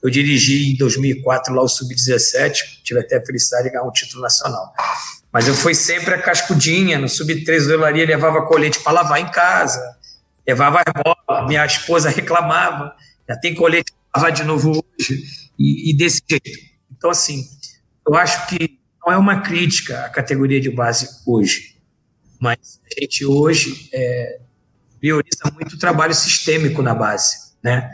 [0.00, 4.22] Eu dirigi em 2004 lá o Sub-17, tive até a felicidade de ganhar um título
[4.22, 4.72] nacional.
[5.32, 9.28] Mas eu fui sempre a cascudinha, no Sub-13 do Elaria, levava colete para lavar em
[9.28, 9.82] casa,
[10.46, 12.94] levava as bolas, minha esposa reclamava,
[13.28, 15.24] já tem colete para lavar de novo hoje,
[15.58, 16.56] e, e desse jeito.
[16.96, 17.44] Então, assim,
[18.06, 21.74] eu acho que não é uma crítica à categoria de base hoje,
[22.40, 24.38] mas a gente hoje é,
[24.98, 27.90] prioriza muito o trabalho sistêmico na base, né?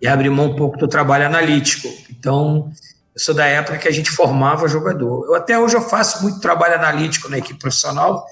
[0.00, 1.88] E abre mão um pouco do trabalho analítico.
[2.10, 2.70] Então,
[3.14, 5.26] eu sou da época que a gente formava jogador.
[5.26, 8.26] Eu até hoje eu faço muito trabalho analítico na equipe profissional.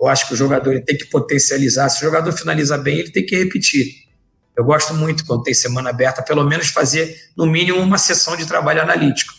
[0.00, 1.88] Eu acho que o jogador tem que potencializar.
[1.88, 4.08] Se o jogador finaliza bem, ele tem que repetir.
[4.56, 8.46] Eu gosto muito quando tem semana aberta, pelo menos fazer no mínimo uma sessão de
[8.46, 9.32] trabalho analítico.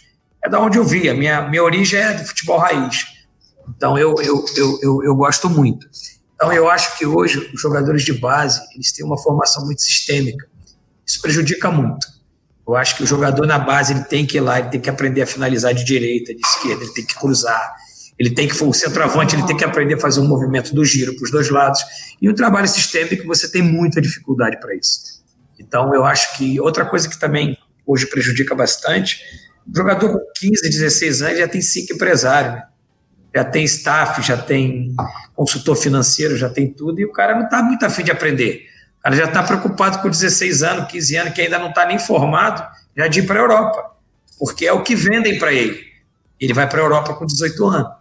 [0.44, 1.10] É da onde eu vi.
[1.10, 3.06] A minha, minha origem é do futebol raiz.
[3.68, 5.88] Então eu, eu, eu, eu, eu gosto muito.
[6.40, 10.48] Então, eu acho que hoje os jogadores de base eles têm uma formação muito sistêmica.
[11.06, 12.08] Isso prejudica muito.
[12.66, 14.90] Eu acho que o jogador na base ele tem que ir lá, ele tem que
[14.90, 17.76] aprender a finalizar de direita, de esquerda, ele tem que cruzar,
[18.18, 21.14] ele tem que o centroavante, ele tem que aprender a fazer um movimento do giro
[21.14, 21.82] para os dois lados.
[22.22, 25.22] E o trabalho sistêmico você tem muita dificuldade para isso.
[25.60, 29.20] Então, eu acho que outra coisa que também hoje prejudica bastante,
[29.68, 32.54] o jogador com 15, 16 anos já tem cinco empresários.
[32.54, 32.64] Né?
[33.34, 34.96] Já tem staff, já tem
[35.36, 38.68] consultor financeiro, já tem tudo, e o cara não está muito afim de aprender.
[39.00, 42.00] O cara já está preocupado com 16 anos, 15 anos, que ainda não está nem
[42.00, 43.96] formado, já de ir para a Europa,
[44.38, 45.80] porque é o que vendem para ele.
[46.40, 47.92] Ele vai para a Europa com 18 anos.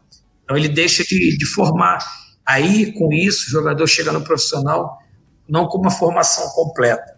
[0.45, 1.99] Então ele deixa de, de formar.
[2.47, 4.99] Aí, com isso, o jogador chega no profissional
[5.49, 7.17] não com uma formação completa.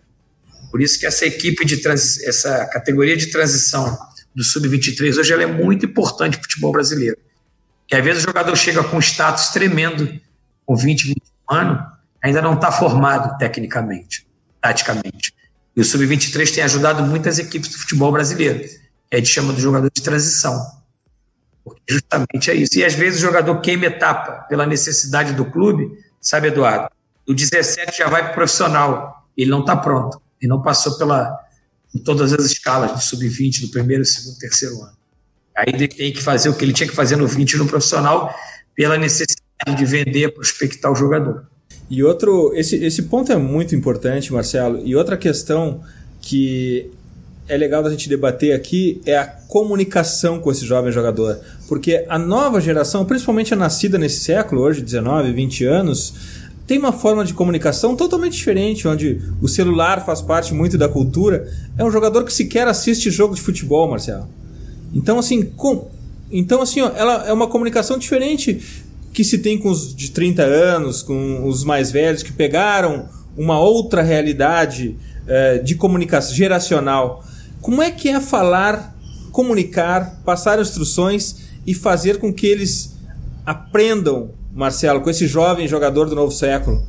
[0.70, 3.98] Por isso que essa equipe de essa categoria de transição
[4.34, 7.16] do sub-23 hoje ela é muito importante para o futebol brasileiro
[7.90, 10.08] que às vezes o jogador chega com um status tremendo,
[10.64, 11.82] com 20, 21 anos,
[12.22, 14.24] ainda não está formado tecnicamente,
[14.60, 15.34] taticamente.
[15.74, 18.78] E o Sub-23 tem ajudado muitas equipes do futebol brasileiro, que
[19.10, 20.64] a gente chama de jogador de transição.
[21.64, 22.78] Porque justamente é isso.
[22.78, 26.90] E às vezes o jogador queima etapa pela necessidade do clube, sabe, Eduardo?
[27.26, 29.26] Do 17 já vai para o profissional.
[29.36, 30.22] Ele não está pronto.
[30.40, 31.36] Ele não passou pela
[31.92, 34.99] em todas as escalas de sub-20, do primeiro, segundo, terceiro ano.
[35.56, 38.34] Aí ele tem que fazer o que ele tinha que fazer no 20 no profissional
[38.74, 41.44] pela necessidade de vender, prospectar o jogador.
[41.90, 44.80] E outro, esse, esse ponto é muito importante, Marcelo.
[44.84, 45.82] E outra questão
[46.20, 46.90] que
[47.48, 51.40] é legal da gente debater aqui é a comunicação com esse jovem jogador.
[51.68, 56.14] Porque a nova geração, principalmente a nascida nesse século, hoje, 19, 20 anos,
[56.64, 61.52] tem uma forma de comunicação totalmente diferente, onde o celular faz parte muito da cultura.
[61.76, 64.28] É um jogador que sequer assiste jogo de futebol, Marcelo.
[64.92, 65.88] Então, assim, com,
[66.30, 70.42] então, assim, ó, ela é uma comunicação diferente que se tem com os de 30
[70.42, 77.24] anos, com os mais velhos que pegaram uma outra realidade é, de comunicação geracional.
[77.60, 78.94] Como é que é falar,
[79.32, 82.96] comunicar, passar instruções e fazer com que eles
[83.44, 86.82] aprendam, Marcelo, com esse jovem jogador do novo século?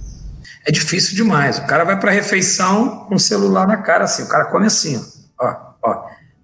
[0.66, 1.58] É difícil demais.
[1.58, 4.24] O cara vai para a refeição com o celular na cara, assim.
[4.24, 5.04] O cara come assim,
[5.40, 5.70] ó,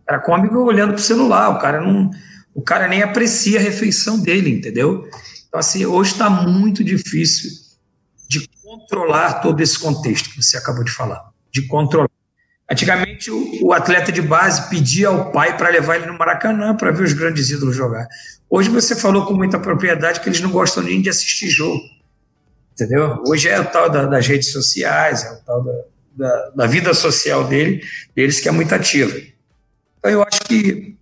[0.08, 2.10] cara come olhando pro celular, o cara não.
[2.56, 5.08] O cara nem aprecia a refeição dele, entendeu?
[5.48, 7.52] Então, assim, hoje está muito difícil
[8.28, 11.30] de controlar todo esse contexto que você acabou de falar.
[11.52, 12.10] De controlar.
[12.70, 16.92] Antigamente, o, o, atleta de base pedia ao pai para levar ele no Maracanã para
[16.92, 18.08] ver os grandes ídolos jogar.
[18.50, 21.80] Hoje você falou com muita propriedade que eles não gostam nem de assistir jogo.
[22.74, 23.24] Entendeu?
[23.26, 25.72] Hoje é o tal da, das redes sociais, é o tal da,
[26.16, 27.84] da, da, vida social dele,
[28.16, 29.16] deles que é muito ativa.
[30.00, 30.98] Então eu acho que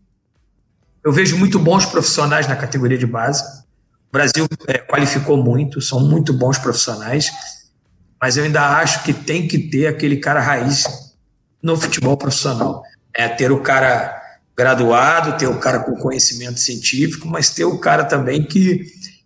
[1.04, 3.44] eu vejo muito bons profissionais na categoria de base.
[4.10, 7.30] O Brasil é, qualificou muito, são muito bons profissionais,
[8.20, 10.86] mas eu ainda acho que tem que ter aquele cara raiz
[11.62, 12.84] no futebol profissional.
[13.14, 14.20] É ter o cara
[14.58, 18.86] graduado, ter o cara com conhecimento científico, mas ter o cara também que,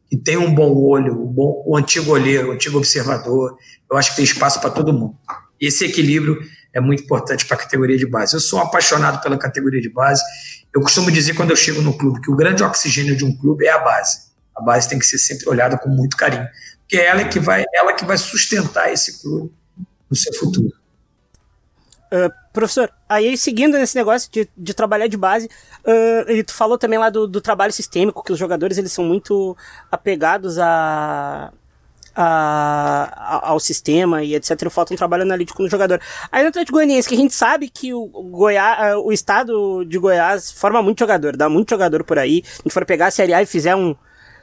[0.10, 3.56] que tem um bom olho, um bom, o antigo olheiro, o antigo observador.
[3.90, 5.16] Eu acho que tem espaço para todo mundo.
[5.62, 6.42] Esse equilíbrio
[6.74, 8.34] é muito importante para a categoria de base.
[8.36, 10.24] Eu sou apaixonado pela categoria de base.
[10.74, 13.66] Eu costumo dizer quando eu chego no clube que o grande oxigênio de um clube
[13.66, 14.30] é a base.
[14.56, 16.48] A base tem que ser sempre olhada com muito carinho,
[16.82, 19.52] porque é ela que vai, ela que vai sustentar esse clube
[20.10, 20.74] no seu futuro.
[22.12, 26.98] Uh, professor, aí seguindo nesse negócio de, de trabalhar de base, uh, ele falou também
[26.98, 29.56] lá do, do trabalho sistêmico, que os jogadores eles são muito
[29.92, 31.54] apegados a,
[32.22, 34.70] a, ao sistema e etc.
[34.70, 36.02] Falta um trabalho analítico no jogador.
[36.30, 40.52] Aí no Atlético Goianiense, que a gente sabe que o, Goiás, o estado de Goiás
[40.52, 42.44] forma muito jogador, dá muito jogador por aí.
[42.44, 43.96] Se a gente for pegar a Série A e fizer um,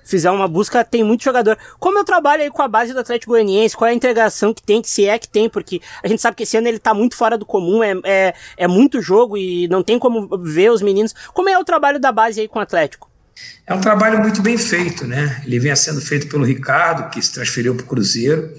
[0.02, 1.58] fizer uma busca, tem muito jogador.
[1.78, 4.62] Como eu trabalho aí com a base do Atlético Goianiense, qual é a integração que
[4.62, 6.94] tem, que se é que tem, porque a gente sabe que esse ano ele tá
[6.94, 10.80] muito fora do comum, é, é, é muito jogo e não tem como ver os
[10.80, 11.14] meninos.
[11.34, 13.15] Como é o trabalho da base aí com o Atlético?
[13.66, 15.42] É um trabalho muito bem feito, né?
[15.44, 18.54] Ele vem sendo feito pelo Ricardo, que se transferiu para o Cruzeiro,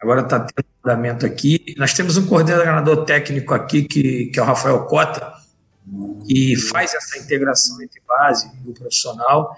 [0.00, 1.74] agora está tendo andamento aqui.
[1.78, 5.32] Nós temos um coordenador técnico aqui, que, que é o Rafael Cota,
[6.26, 9.54] que faz essa integração entre base e o profissional.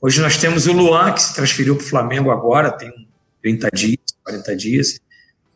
[0.00, 2.90] Hoje nós temos o Luan, que se transferiu para o Flamengo agora, tem
[3.42, 5.00] 30 dias, 40 dias.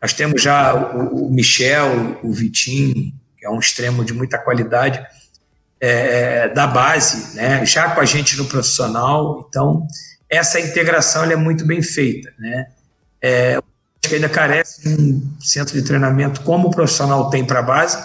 [0.01, 5.05] Nós temos já o, o Michel, o Vitinho, que é um extremo de muita qualidade
[5.83, 9.45] é, da base, né, já com a gente no profissional.
[9.49, 9.85] Então,
[10.31, 12.33] essa integração é muito bem feita.
[12.39, 12.69] Né?
[13.21, 13.65] É, acho
[14.03, 17.99] que ainda carece de um centro de treinamento como o profissional tem para a base.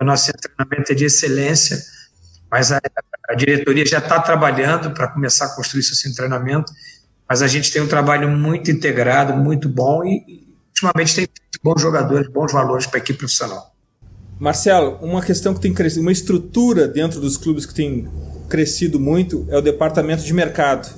[0.00, 1.82] O nosso centro de treinamento é de excelência,
[2.48, 2.80] mas a,
[3.28, 6.72] a diretoria já está trabalhando para começar a construir de treinamento.
[7.28, 11.28] Mas a gente tem um trabalho muito integrado, muito bom e, e ultimamente tem
[11.64, 13.74] bons jogadores, bons valores para a equipe profissional.
[14.38, 18.06] Marcelo, uma questão que tem crescido, uma estrutura dentro dos clubes que tem
[18.48, 20.88] crescido muito é o departamento de mercado.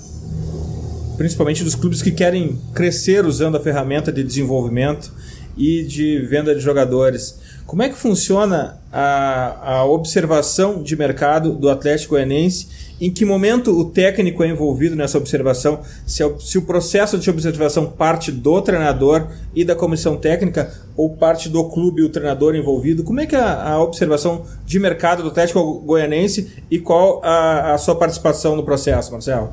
[1.16, 5.10] Principalmente dos clubes que querem crescer usando a ferramenta de desenvolvimento
[5.56, 7.39] e de venda de jogadores.
[7.70, 12.66] Como é que funciona a, a observação de mercado do Atlético Goianiense
[13.00, 15.80] em que momento o técnico é envolvido nessa observação?
[16.04, 21.10] Se, é se o processo de observação parte do treinador e da comissão técnica ou
[21.10, 23.04] parte do clube e o treinador envolvido?
[23.04, 27.74] Como é que é a, a observação de mercado do Atlético Goianense e qual a,
[27.74, 29.52] a sua participação no processo, Marcelo?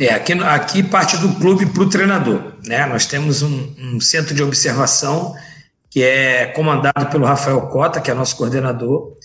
[0.00, 2.52] É, aqui, aqui parte do clube para o treinador.
[2.66, 2.86] Né?
[2.86, 5.34] Nós temos um, um, centro de observação
[5.90, 9.16] que é comandado pelo Rafael Cota, que é nosso coordenador.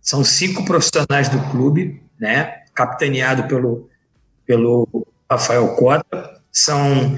[0.00, 2.62] São cinco profissionais do clube, né?
[2.74, 3.88] capitaneado pelo,
[4.46, 4.88] pelo
[5.30, 6.40] Rafael Cota.
[6.50, 7.16] São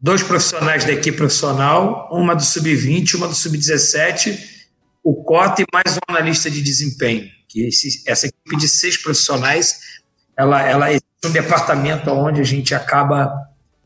[0.00, 4.38] dois profissionais da equipe profissional, uma do sub-20, uma do sub-17,
[5.02, 7.28] o Cota e mais um analista de desempenho.
[7.48, 9.80] Que esse, essa equipe de seis profissionais,
[10.36, 13.32] ela, ela é um departamento onde a gente acaba.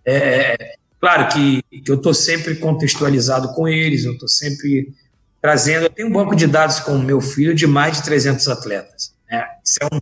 [0.04, 4.94] É, claro que, que eu estou sempre contextualizado com eles, eu estou sempre
[5.40, 5.84] trazendo.
[5.84, 9.14] Eu tenho um banco de dados com o meu filho de mais de 300 atletas.
[9.30, 9.44] Né?
[9.64, 10.00] Isso é um,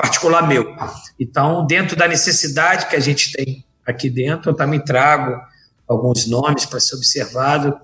[0.00, 0.74] particular meu.
[1.18, 5.38] Então, dentro da necessidade que a gente tem aqui dentro, eu também trago
[5.86, 7.78] alguns nomes para ser observado.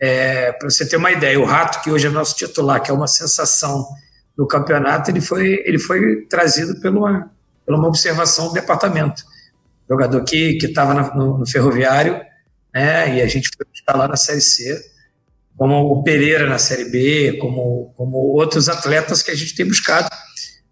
[0.00, 2.94] É, para você ter uma ideia, o Rato, que hoje é nosso titular, que é
[2.94, 3.86] uma sensação
[4.36, 7.28] no campeonato, ele foi, ele foi trazido pela,
[7.66, 9.24] pela uma observação do departamento.
[9.88, 12.20] Jogador que estava no, no, Ferroviário,
[12.74, 14.78] né, e a gente foi buscar lá na Série C,
[15.56, 20.08] como o Pereira na Série B, como, como outros atletas que a gente tem buscado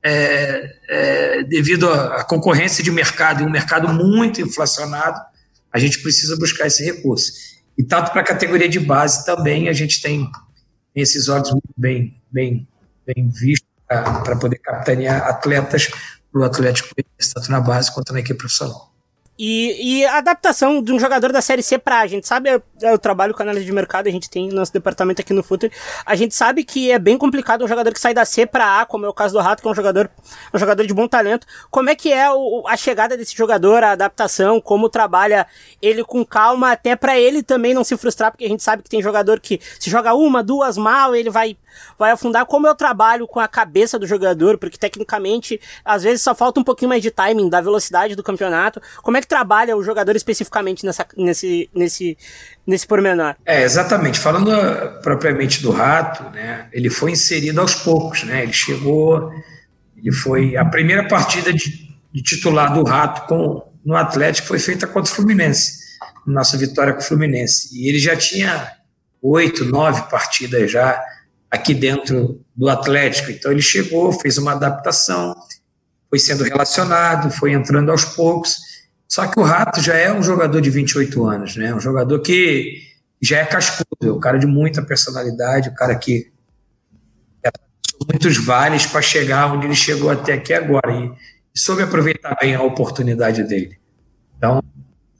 [0.04, 5.20] é, é, devido à concorrência de mercado e um mercado muito inflacionado,
[5.72, 7.32] a gente precisa buscar esse recurso.
[7.76, 10.30] E tanto para a categoria de base também a gente tem
[10.94, 12.68] esses olhos muito bem, bem,
[13.04, 15.88] bem vistos para poder capitanear atletas
[16.32, 16.88] para o Atlético,
[17.34, 18.95] tanto na base quanto na equipe profissional.
[19.38, 22.62] E, e, a adaptação de um jogador da Série C pra a gente sabe, eu,
[22.80, 25.70] eu, trabalho com análise de mercado, a gente tem nosso departamento aqui no Futre,
[26.06, 28.86] a gente sabe que é bem complicado um jogador que sai da C pra A,
[28.86, 30.10] como é o caso do Rato, que é um jogador,
[30.54, 31.46] um jogador de bom talento.
[31.70, 35.46] Como é que é o, a chegada desse jogador, a adaptação, como trabalha
[35.82, 38.88] ele com calma, até para ele também não se frustrar, porque a gente sabe que
[38.88, 41.58] tem jogador que se joga uma, duas mal, ele vai
[41.98, 46.34] vai afundar como eu trabalho com a cabeça do jogador, porque tecnicamente às vezes só
[46.34, 48.80] falta um pouquinho mais de timing da velocidade do campeonato.
[49.02, 52.18] Como é que trabalha o jogador especificamente nessa, nesse, nesse,
[52.66, 53.34] nesse pormenor?
[53.44, 54.18] É, exatamente.
[54.18, 58.42] Falando uh, propriamente do Rato, né, ele foi inserido aos poucos, né?
[58.42, 59.30] Ele chegou,
[59.96, 64.84] ele foi a primeira partida de, de titular do Rato com no Atlético foi feita
[64.84, 65.78] contra o Fluminense,
[66.26, 67.68] nossa vitória com o Fluminense.
[67.72, 68.72] E ele já tinha
[69.22, 71.00] oito, nove partidas já
[71.56, 73.30] aqui dentro do Atlético.
[73.30, 75.34] Então ele chegou, fez uma adaptação,
[76.08, 78.56] foi sendo relacionado, foi entrando aos poucos.
[79.08, 81.74] Só que o Rato já é um jogador de 28 anos, né?
[81.74, 82.82] Um jogador que
[83.20, 86.30] já é cascudo, é um cara de muita personalidade, um cara que
[88.08, 91.12] muitos vales para chegar onde ele chegou até aqui agora e,
[91.54, 93.78] e soube aproveitar bem a oportunidade dele.
[94.36, 94.62] Então,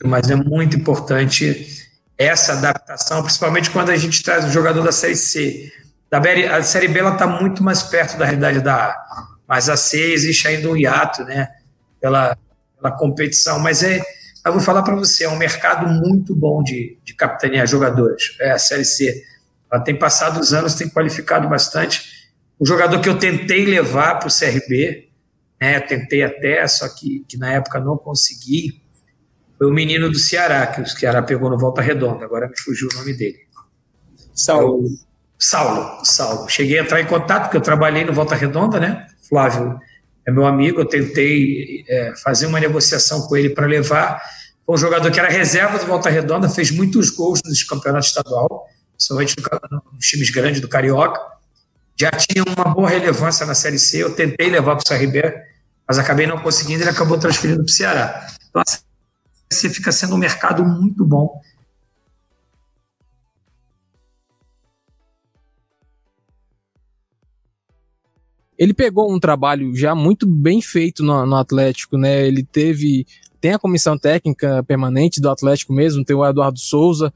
[0.05, 1.87] mas é muito importante
[2.19, 5.73] essa adaptação, principalmente quando a gente traz um jogador da Série C
[6.11, 10.47] a Série B está muito mais perto da realidade da A, mas a C existe
[10.47, 11.49] ainda um hiato, né?
[12.01, 12.37] Pela,
[12.77, 13.59] pela competição.
[13.59, 14.01] Mas é,
[14.45, 18.37] eu vou falar para você, é um mercado muito bom de, de capitanear jogadores.
[18.41, 19.23] É a Série C.
[19.71, 22.05] Ela tem passado os anos, tem qualificado bastante.
[22.59, 25.09] O jogador que eu tentei levar para o CRB,
[25.61, 25.81] né?
[25.81, 28.81] Tentei até, só que, que na época não consegui.
[29.59, 32.25] Foi o menino do Ceará, que o Ceará pegou no Volta Redonda.
[32.25, 33.39] Agora me fugiu o nome dele.
[34.35, 34.87] Saulo.
[35.39, 36.49] Saulo, Saulo.
[36.49, 39.07] Cheguei a entrar em contato, porque eu trabalhei no Volta Redonda, né?
[39.29, 39.79] Flávio
[40.27, 44.21] é meu amigo, eu tentei é, fazer uma negociação com ele para levar.
[44.65, 48.67] Foi um jogador que era reserva do Volta Redonda, fez muitos gols nos campeonatos estadual,
[48.97, 49.37] principalmente
[49.93, 51.21] nos times grandes do Carioca.
[51.99, 55.33] Já tinha uma boa relevância na Série C, eu tentei levar para o CRB,
[55.87, 58.27] mas acabei não conseguindo, ele acabou transferindo para o Ceará.
[58.51, 58.83] Então, a Série
[59.53, 61.41] C fica sendo um mercado muito bom
[68.59, 72.27] ele pegou um trabalho já muito bem feito no, no, Atlético, né?
[72.27, 73.07] Ele teve.
[73.41, 77.13] Tem a comissão técnica permanente do Atlético mesmo, tem o Eduardo Souza,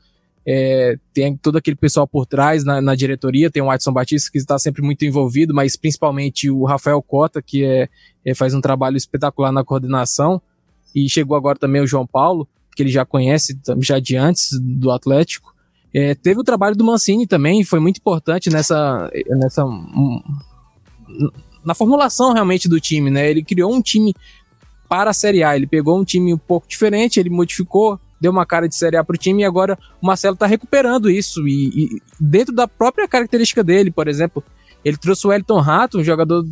[0.47, 4.39] é, tem todo aquele pessoal por trás na, na, diretoria, tem o Watson Batista que
[4.39, 7.89] está sempre muito envolvido, mas principalmente o Rafael Cota, que é,
[8.25, 10.41] é, faz um trabalho espetacular na coordenação,
[10.95, 14.91] e chegou agora também o João Paulo, que ele já conhece já de antes do
[14.91, 15.55] Atlético.
[15.93, 19.65] É, teve o trabalho do Mancini também, foi muito importante nessa, nessa
[21.65, 23.31] na formulação realmente do time, né?
[23.31, 24.15] Ele criou um time
[24.89, 25.55] para a Série A.
[25.55, 29.05] Ele pegou um time um pouco diferente, ele modificou, deu uma cara de Série A
[29.05, 31.47] para o time e agora o Marcelo está recuperando isso.
[31.47, 34.43] E, e, dentro da própria característica dele, por exemplo,
[34.85, 36.45] ele trouxe o Elton Rato, um jogador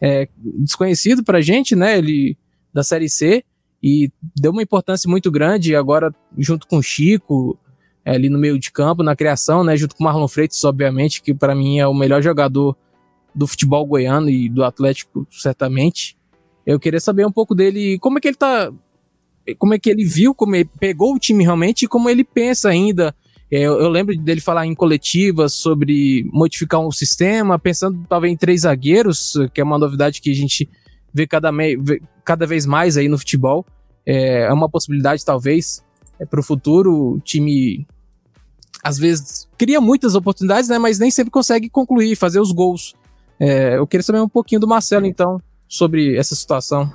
[0.00, 1.98] é, desconhecido para gente, né?
[1.98, 2.36] Ele
[2.72, 3.42] da Série C
[3.82, 7.58] e deu uma importância muito grande agora junto com o Chico
[8.04, 9.76] é, ali no meio de campo na criação, né?
[9.76, 12.76] Junto com o Marlon Freitas, obviamente, que para mim é o melhor jogador
[13.36, 16.16] do futebol goiano e do Atlético, certamente.
[16.64, 18.72] Eu queria saber um pouco dele, como é que ele tá.
[19.58, 22.70] Como é que ele viu, como ele pegou o time realmente e como ele pensa
[22.70, 23.14] ainda.
[23.48, 28.36] É, eu, eu lembro dele falar em coletivas sobre modificar um sistema, pensando talvez em
[28.36, 30.68] três zagueiros, que é uma novidade que a gente
[31.14, 33.64] vê cada, me, vê cada vez mais aí no futebol.
[34.04, 35.84] É, é uma possibilidade, talvez,
[36.18, 37.14] é, para o futuro.
[37.14, 37.86] O time
[38.82, 42.94] às vezes cria muitas oportunidades, né, mas nem sempre consegue concluir, fazer os gols.
[43.38, 46.92] É, eu queria saber um pouquinho do Marcelo, então, sobre essa situação.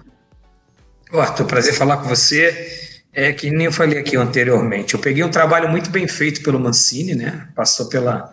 [1.14, 2.80] Arthur, prazer falar com você.
[3.14, 4.94] É que nem eu falei aqui anteriormente.
[4.94, 7.50] Eu peguei um trabalho muito bem feito pelo Mancini, né?
[7.54, 8.32] Passou pela.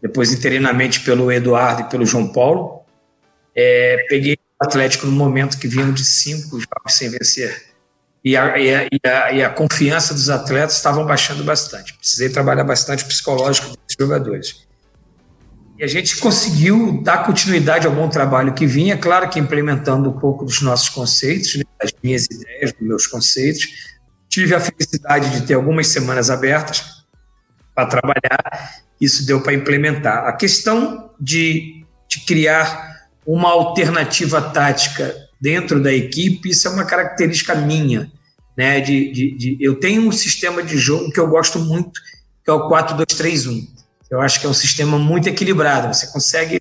[0.00, 2.84] Depois, interinamente, pelo Eduardo e pelo João Paulo.
[3.54, 7.70] É, peguei o Atlético no momento que vinham de cinco jogos sem vencer.
[8.24, 11.94] E a, e a, e a, e a confiança dos atletas estavam baixando bastante.
[11.94, 14.69] Precisei trabalhar bastante o psicológico dos jogadores.
[15.80, 20.12] E a gente conseguiu dar continuidade ao bom trabalho que vinha, claro que implementando um
[20.12, 21.64] pouco dos nossos conceitos, né,
[22.02, 23.66] minhas ideias, dos meus conceitos.
[24.28, 26.84] Tive a felicidade de ter algumas semanas abertas
[27.74, 30.26] para trabalhar, isso deu para implementar.
[30.26, 37.54] A questão de, de criar uma alternativa tática dentro da equipe, isso é uma característica
[37.54, 38.12] minha.
[38.54, 41.98] Né, de, de, de, eu tenho um sistema de jogo que eu gosto muito,
[42.44, 43.79] que é o 4-2-3-1.
[44.10, 45.94] Eu acho que é um sistema muito equilibrado.
[45.94, 46.58] Você consegue.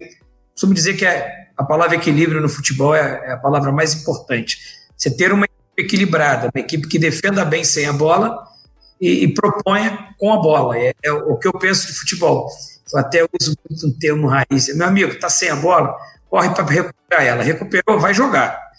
[0.54, 4.60] Costumo dizer que é, a palavra equilíbrio no futebol é, é, a palavra mais importante.
[4.95, 5.47] Você ter uma
[5.78, 8.45] equilibrada, uma equipe que defenda bem sem a bola
[9.00, 10.78] e, e proponha com a bola.
[10.78, 12.50] É, é, o que eu penso de futebol.
[12.93, 14.76] Eu até uso muito um termo raiz.
[14.76, 15.95] Meu amigo, tá sem a bola,
[16.30, 17.43] corre para recuperar ela.
[17.43, 18.72] Recuperou, vai jogar.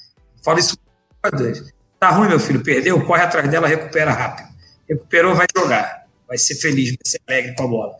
[0.44, 0.76] Falo isso
[1.20, 1.62] para dois.
[1.98, 4.48] Tá ruim, meu filho, perdeu, corre atrás dela, recupera rápido.
[4.88, 6.06] Recuperou, vai jogar.
[6.26, 7.92] Vai ser feliz, vai ser alegre com a bola.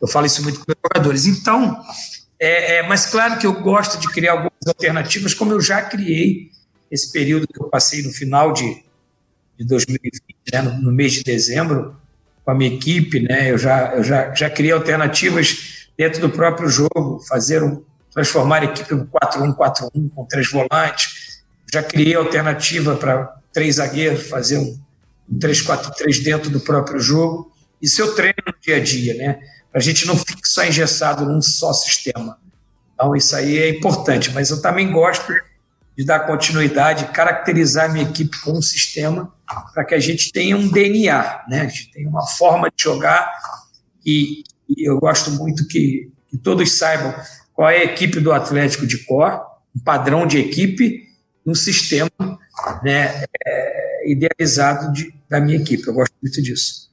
[0.00, 1.26] Eu falo isso muito com os jogadores.
[1.26, 1.80] Então,
[2.38, 6.50] é, é, mas claro que eu gosto de criar algumas alternativas, como eu já criei
[6.90, 8.82] esse período que eu passei no final de,
[9.58, 11.96] de 2020, né, no, no, mês de dezembro,
[12.44, 16.68] com a minha equipe, né, eu já, eu já, já criei alternativas dentro do próprio
[16.68, 17.82] jogo, fazer um,
[18.12, 24.58] transformar a equipe em 4-1-4-1 com três volantes, já criei alternativa para três zagueiros, fazer
[24.58, 24.78] um,
[25.28, 27.52] um 3-4-3 dentro do próprio jogo.
[27.82, 29.40] Isso eu treino no dia a dia, né?
[29.70, 32.38] Para a gente não ficar só engessado num só sistema.
[32.94, 35.32] Então, isso aí é importante, mas eu também gosto
[35.96, 39.32] de dar continuidade, caracterizar minha equipe com um sistema
[39.74, 41.62] para que a gente tenha um DNA, né?
[41.62, 43.28] A gente tenha uma forma de jogar
[44.06, 47.14] e, e eu gosto muito que, que, todos saibam
[47.52, 49.40] qual é a equipe do Atlético de Cor,
[49.74, 51.02] um padrão de equipe,
[51.44, 52.10] um sistema
[52.82, 55.86] né, é, idealizado de, da minha equipe.
[55.86, 56.87] Eu gosto muito disso.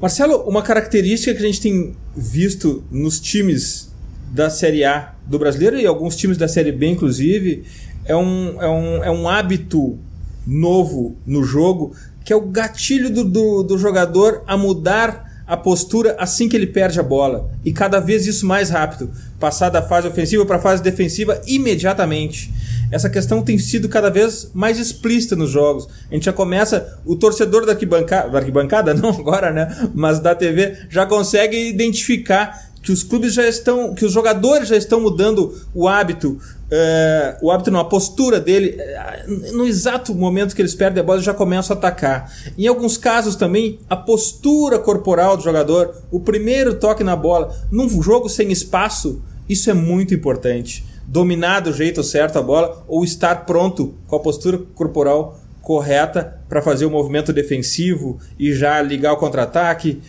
[0.00, 3.92] Marcelo, uma característica que a gente tem visto nos times
[4.30, 7.64] da Série A do brasileiro e alguns times da Série B, inclusive,
[8.04, 9.98] é um, é um, é um hábito
[10.46, 11.94] novo no jogo
[12.24, 16.66] que é o gatilho do, do, do jogador a mudar a postura assim que ele
[16.66, 17.50] perde a bola.
[17.64, 19.10] E cada vez isso mais rápido.
[19.40, 22.52] Passar da fase ofensiva para a fase defensiva imediatamente.
[22.90, 25.88] Essa questão tem sido cada vez mais explícita nos jogos.
[26.10, 29.90] A gente já começa, o torcedor da arquibancada, da arquibancada não agora, né?
[29.94, 34.76] Mas da TV, já consegue identificar que os clubes já estão, que os jogadores já
[34.76, 36.38] estão mudando o hábito,
[36.70, 41.04] é, o hábito não, a postura dele, é, no exato momento que eles perdem a
[41.04, 42.32] bola, já começam a atacar.
[42.56, 47.88] Em alguns casos também, a postura corporal do jogador, o primeiro toque na bola, num
[48.02, 50.84] jogo sem espaço, isso é muito importante.
[51.10, 56.60] Dominar do jeito certo a bola ou estar pronto com a postura corporal correta para
[56.60, 60.02] fazer o movimento defensivo e já ligar o contra-ataque.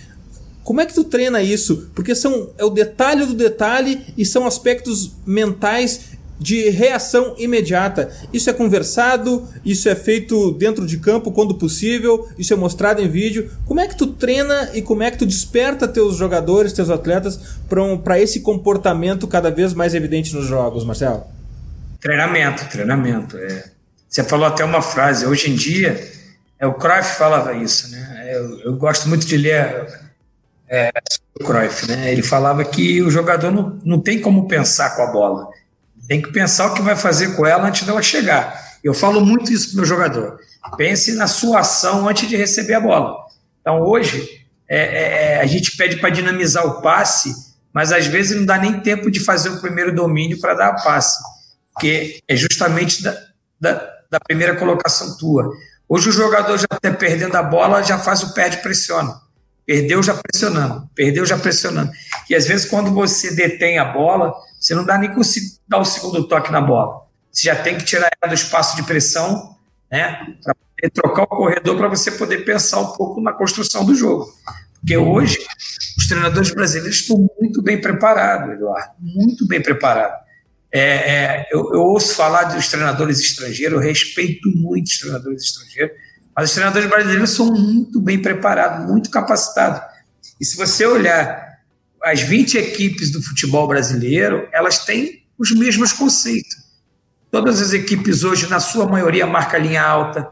[0.61, 1.89] Como é que tu treina isso?
[1.95, 8.09] Porque são é o detalhe do detalhe e são aspectos mentais de reação imediata.
[8.31, 13.09] Isso é conversado, isso é feito dentro de campo quando possível, isso é mostrado em
[13.09, 13.51] vídeo.
[13.65, 17.57] Como é que tu treina e como é que tu desperta teus jogadores, teus atletas
[17.67, 21.23] para um, esse comportamento cada vez mais evidente nos jogos, Marcelo?
[21.99, 23.37] Treinamento, treinamento.
[23.37, 23.65] É.
[24.07, 26.01] Você falou até uma frase, hoje em dia,
[26.57, 28.29] é, o Cruyff falava isso, né?
[28.31, 29.87] Eu, eu gosto muito de ler
[30.67, 30.89] é,
[31.39, 32.11] o Cruyff, né?
[32.11, 35.59] Ele falava que o jogador não, não tem como pensar com a bola
[36.09, 38.79] tem que pensar o que vai fazer com ela antes dela chegar.
[38.83, 40.39] Eu falo muito isso para o meu jogador.
[40.75, 43.15] Pense na sua ação antes de receber a bola.
[43.61, 44.27] Então, hoje,
[44.67, 47.31] é, é, é a gente pede para dinamizar o passe,
[47.71, 50.83] mas às vezes não dá nem tempo de fazer o primeiro domínio para dar o
[50.83, 51.19] passe,
[51.73, 53.15] porque é justamente da,
[53.61, 53.73] da,
[54.09, 55.47] da, primeira colocação tua.
[55.87, 59.13] Hoje o jogador já está perdendo a bola, já faz o perde pressiona.
[59.63, 61.91] Perdeu já pressionando, perdeu já pressionando.
[62.27, 64.33] E às vezes quando você detém a bola,
[64.69, 67.07] você não dá nem conseguir dar o segundo toque na bola.
[67.31, 69.55] Você já tem que tirar ela do espaço de pressão,
[69.91, 70.27] né?
[70.43, 74.31] Poder trocar o corredor para você poder pensar um pouco na construção do jogo.
[74.79, 75.39] Porque hoje
[75.97, 80.19] os treinadores brasileiros estão muito bem preparados, Eduardo, muito bem preparados.
[80.71, 85.97] É, é, eu, eu, ouço falar dos treinadores estrangeiros, eu respeito muito os treinadores estrangeiros,
[86.35, 89.81] mas os treinadores brasileiros são muito bem preparados, muito capacitados.
[90.39, 91.48] E se você olhar
[92.03, 96.57] as 20 equipes do futebol brasileiro, elas têm os mesmos conceitos.
[97.31, 100.29] Todas as equipes hoje, na sua maioria, marca linha alta,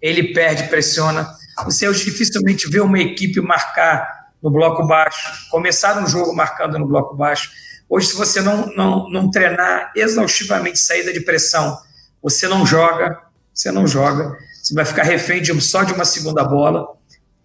[0.00, 1.26] ele perde, pressiona.
[1.64, 6.86] Você hoje dificilmente vê uma equipe marcar no bloco baixo, começar um jogo marcando no
[6.86, 7.50] bloco baixo.
[7.88, 11.78] Hoje, se você não, não, não treinar exaustivamente saída de pressão,
[12.22, 13.18] você não joga,
[13.52, 16.86] você não joga, você vai ficar refém de, só de uma segunda bola.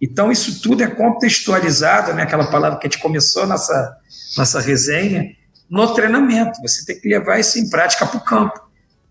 [0.00, 3.96] Então, isso tudo é contextualizado, né, aquela palavra que a gente começou nessa,
[4.36, 5.36] nossa resenha,
[5.68, 6.60] no treinamento.
[6.62, 8.60] Você tem que levar isso em prática para o campo.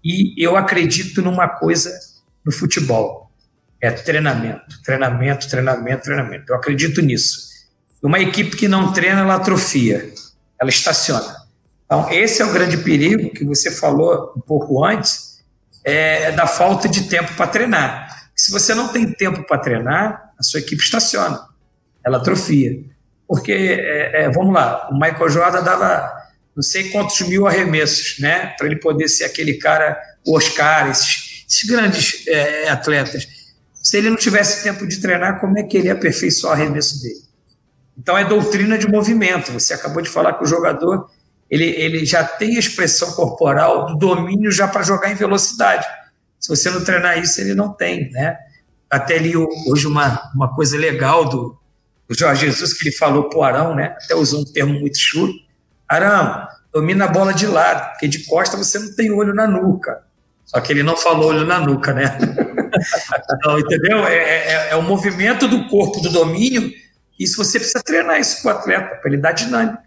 [0.03, 1.91] E eu acredito numa coisa
[2.43, 3.31] no futebol:
[3.81, 6.51] é treinamento, treinamento, treinamento, treinamento.
[6.51, 7.49] Eu acredito nisso.
[8.01, 10.11] Uma equipe que não treina, ela atrofia,
[10.59, 11.35] ela estaciona.
[11.85, 15.43] Então, esse é o grande perigo que você falou um pouco antes,
[15.83, 18.29] é da falta de tempo para treinar.
[18.35, 21.39] Se você não tem tempo para treinar, a sua equipe estaciona,
[22.05, 22.83] ela atrofia.
[23.27, 26.19] Porque, é, é, vamos lá, o Michael Jordan dava
[26.55, 31.45] não sei quantos mil arremessos, né, para ele poder ser aquele cara, o Oscar, esses,
[31.47, 33.27] esses grandes é, atletas.
[33.73, 37.01] Se ele não tivesse tempo de treinar, como é que ele ia aperfeiçoar o arremesso
[37.01, 37.21] dele?
[37.97, 39.51] Então é doutrina de movimento.
[39.53, 41.09] Você acabou de falar que o jogador
[41.49, 45.85] ele, ele já tem a expressão corporal do domínio já para jogar em velocidade.
[46.39, 48.37] Se você não treinar isso, ele não tem, né?
[48.89, 51.57] Até ali hoje uma, uma coisa legal do,
[52.07, 53.95] do Jorge Jesus que ele falou para o Arão, né?
[54.03, 55.33] Até usou um termo muito chulo.
[55.87, 60.03] Arão, domina a bola de lado, porque de costa você não tem olho na nuca.
[60.45, 62.17] Só que ele não falou olho na nuca, né?
[63.37, 64.07] então, entendeu?
[64.07, 66.71] É, é, é, o movimento do corpo, do domínio.
[67.19, 69.83] Isso você precisa treinar isso com o atleta, para ele dar dinâmica.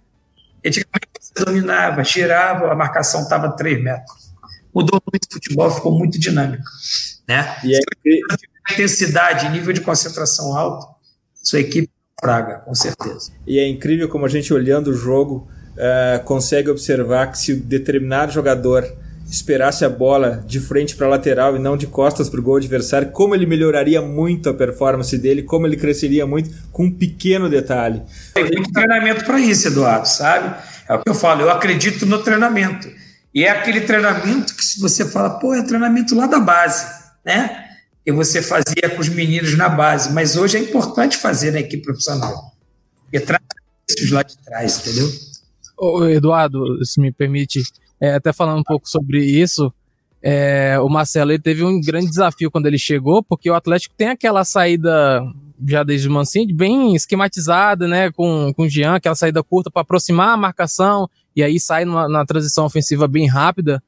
[0.64, 4.32] Antigamente você dominava, girava, a marcação estava a 3 metros.
[4.72, 6.62] Mudou muito o futebol, ficou muito dinâmico.
[7.26, 7.56] Né?
[7.64, 8.20] E aí,
[8.70, 10.86] intensidade, nível de concentração alto,
[11.42, 11.90] sua equipe
[12.20, 13.32] praga, com certeza.
[13.46, 18.32] E é incrível como a gente olhando o jogo uh, consegue observar que se determinado
[18.32, 18.86] jogador
[19.28, 22.56] esperasse a bola de frente para a lateral e não de costas para o gol
[22.56, 27.48] adversário, como ele melhoraria muito a performance dele, como ele cresceria muito com um pequeno
[27.48, 28.02] detalhe.
[28.34, 30.54] Tem muito treinamento para isso, Eduardo, sabe?
[30.86, 32.88] É o que eu falo, eu acredito no treinamento.
[33.34, 36.86] E é aquele treinamento que se você fala, pô, é treinamento lá da base,
[37.24, 37.61] né?
[38.04, 41.82] Que você fazia com os meninos na base, mas hoje é importante fazer na equipe
[41.82, 42.52] profissional.
[43.12, 43.42] E traz
[43.88, 45.08] esses lá de trás, entendeu?
[45.76, 47.62] Ô, Eduardo, se me permite,
[48.00, 49.72] é, até falando um pouco sobre isso,
[50.22, 54.44] é, o Marcelo teve um grande desafio quando ele chegou, porque o Atlético tem aquela
[54.44, 55.22] saída
[55.66, 59.82] já desde o Mancini, bem esquematizada, né, com, com o Jean, aquela saída curta para
[59.82, 63.82] aproximar a marcação e aí sai numa, na transição ofensiva bem rápida.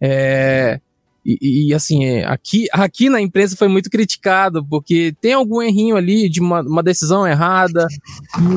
[0.00, 0.80] É,
[1.24, 5.96] e, e, assim, é, aqui, aqui na imprensa foi muito criticado, porque tem algum errinho
[5.96, 7.86] ali de uma, uma, decisão errada,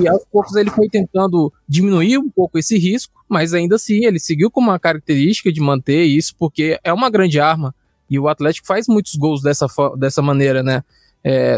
[0.01, 4.17] e aos poucos ele foi tentando diminuir um pouco esse risco, mas ainda assim ele
[4.17, 7.73] seguiu com uma característica de manter isso, porque é uma grande arma,
[8.09, 10.83] e o Atlético faz muitos gols dessa, dessa maneira, né?
[11.27, 11.57] É,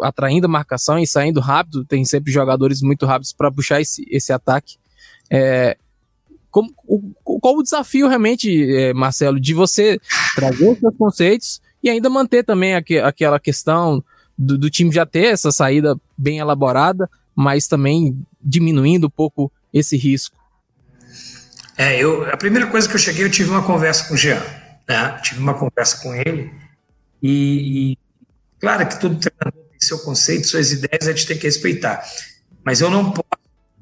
[0.00, 4.32] atraindo a marcação e saindo rápido, tem sempre jogadores muito rápidos para puxar esse, esse
[4.32, 4.76] ataque.
[5.30, 5.76] É,
[6.52, 9.98] como, o, qual o desafio realmente, é, Marcelo, de você
[10.36, 14.04] trazer os seus conceitos e ainda manter também aqu aquela questão
[14.38, 19.96] do, do, time já ter essa saída bem elaborada, mas também diminuindo um pouco esse
[19.96, 20.36] risco?
[21.76, 24.42] É, eu, a primeira coisa que eu cheguei, eu tive uma conversa com o Jean,
[24.86, 25.18] né?
[25.22, 26.52] tive uma conversa com ele
[27.22, 27.98] e, e
[28.60, 32.04] claro que todo treinador tem seu conceito, suas ideias, a gente tem que respeitar,
[32.62, 33.26] mas eu não posso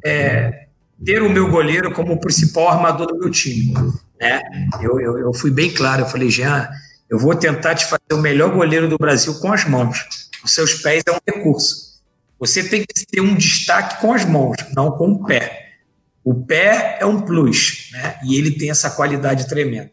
[0.05, 0.69] é,
[1.05, 3.73] ter o meu goleiro como o principal armador do meu time.
[4.21, 4.43] Né?
[4.81, 6.69] Eu, eu, eu fui bem claro, eu falei, Jean,
[7.09, 10.07] eu vou tentar te fazer o melhor goleiro do Brasil com as mãos.
[10.45, 11.91] Os seus pés é um recurso.
[12.39, 15.75] Você tem que ter um destaque com as mãos, não com o pé.
[16.23, 18.19] O pé é um plus, né?
[18.25, 19.91] E ele tem essa qualidade tremenda.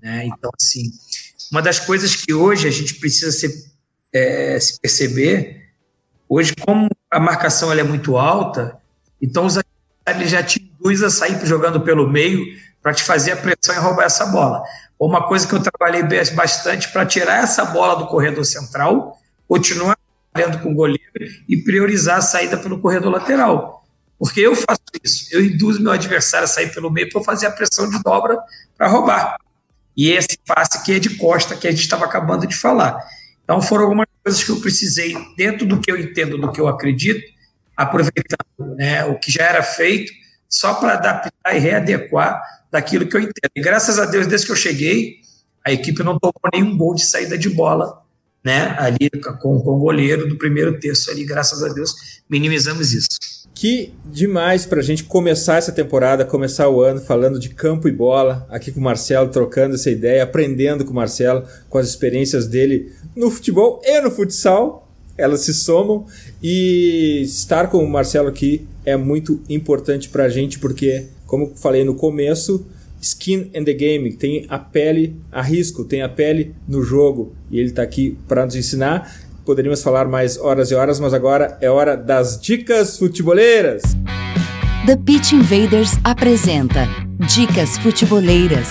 [0.00, 0.26] Né?
[0.26, 0.90] Então, assim,
[1.50, 3.70] uma das coisas que hoje a gente precisa se,
[4.12, 5.70] é, se perceber,
[6.28, 8.78] hoje, como a marcação é muito alta,
[9.20, 9.56] então os
[10.08, 12.44] ele já te induz a sair jogando pelo meio
[12.82, 14.62] para te fazer a pressão e roubar essa bola.
[14.98, 16.02] Uma coisa que eu trabalhei
[16.34, 19.96] bastante para tirar essa bola do corredor central, continuar
[20.32, 21.00] trabalhando com o goleiro
[21.48, 23.84] e priorizar a saída pelo corredor lateral.
[24.18, 27.50] Porque eu faço isso, eu induzo meu adversário a sair pelo meio para fazer a
[27.50, 28.38] pressão de dobra
[28.76, 29.36] para roubar.
[29.96, 32.98] E esse passe aqui é de costa que a gente estava acabando de falar.
[33.42, 36.68] Então foram algumas coisas que eu precisei, dentro do que eu entendo, do que eu
[36.68, 37.33] acredito,
[37.76, 40.12] aproveitando né, o que já era feito,
[40.48, 43.50] só para adaptar e readequar daquilo que eu entendo.
[43.56, 45.16] E graças a Deus, desde que eu cheguei,
[45.64, 48.02] a equipe não tomou nenhum gol de saída de bola,
[48.44, 48.76] né?
[48.78, 49.10] Ali
[49.40, 51.94] com, com o goleiro do primeiro terço ali, graças a Deus,
[52.28, 53.18] minimizamos isso.
[53.54, 57.92] Que demais para a gente começar essa temporada, começar o ano falando de campo e
[57.92, 62.48] bola, aqui com o Marcelo, trocando essa ideia, aprendendo com o Marcelo, com as experiências
[62.48, 64.83] dele no futebol e no futsal,
[65.16, 66.06] elas se somam
[66.42, 71.84] e estar com o Marcelo aqui é muito importante para a gente porque, como falei
[71.84, 72.66] no começo,
[73.00, 77.58] skin in the game, tem a pele a risco, tem a pele no jogo e
[77.58, 79.24] ele está aqui para nos ensinar.
[79.44, 83.82] Poderíamos falar mais horas e horas, mas agora é hora das dicas futeboleiras.
[84.86, 86.86] The Pitch Invaders apresenta
[87.26, 88.68] Dicas Futeboleiras.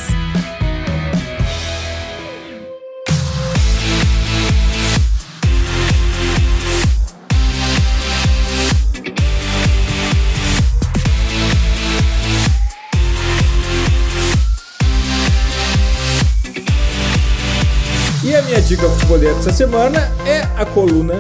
[18.67, 21.15] Dica futebolera dessa semana é a coluna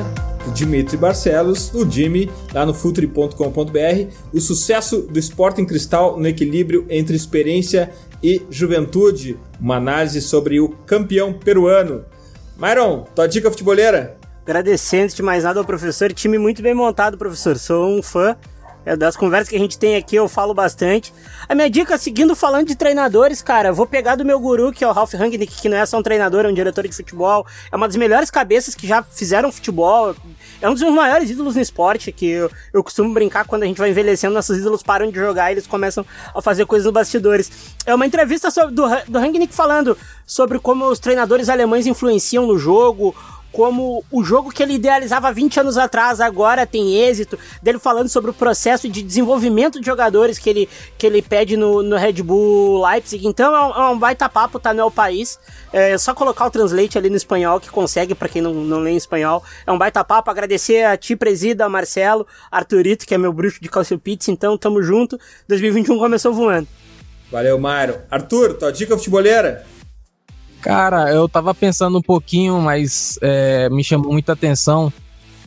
[0.53, 7.15] Dimitri Barcelos, do Jimmy, lá no futuri.com.br, o sucesso do Sporting Cristal no equilíbrio entre
[7.15, 7.91] experiência
[8.21, 12.05] e juventude, uma análise sobre o campeão peruano.
[12.57, 14.17] Myron, tua dica futebolera?
[14.45, 17.57] Agradecendo de mais nada ao professor, time muito bem montado, professor.
[17.57, 18.37] Sou um fã
[18.85, 21.13] é, das conversas que a gente tem aqui, eu falo bastante.
[21.47, 24.87] A minha dica, seguindo falando de treinadores, cara, vou pegar do meu guru, que é
[24.87, 27.45] o Ralph Rangnick, que não é só um treinador, é um diretor de futebol.
[27.71, 30.15] É uma das melhores cabeças que já fizeram futebol.
[30.61, 33.65] É um dos meus maiores ídolos no esporte, que eu, eu costumo brincar quando a
[33.65, 36.93] gente vai envelhecendo, nossos ídolos param de jogar e eles começam a fazer coisas nos
[36.93, 37.51] bastidores.
[37.85, 42.57] É uma entrevista sobre, do, do Rangnick falando sobre como os treinadores alemães influenciam no
[42.57, 43.15] jogo,
[43.53, 48.31] como o jogo que ele idealizava 20 anos atrás agora tem êxito, dele falando sobre
[48.31, 52.83] o processo de desenvolvimento de jogadores que ele, que ele pede no, no Red Bull
[52.83, 53.27] Leipzig.
[53.27, 55.39] Então é um, é um baita papo, tá no El País.
[55.71, 58.91] É só colocar o translate ali no espanhol que consegue, para quem não, não lê
[58.91, 59.43] em espanhol.
[59.67, 60.31] É um baita papo.
[60.31, 64.31] Agradecer a ti, presida, Marcelo, Arthurito, que é meu bruxo de Calcio Pizza.
[64.31, 65.19] Então tamo junto.
[65.47, 66.67] 2021 começou voando.
[67.31, 68.01] Valeu, Mário.
[68.09, 69.63] Arthur, tua dica futeboleira?
[70.63, 74.91] Cara, eu tava pensando um pouquinho, mas é, me chamou muita atenção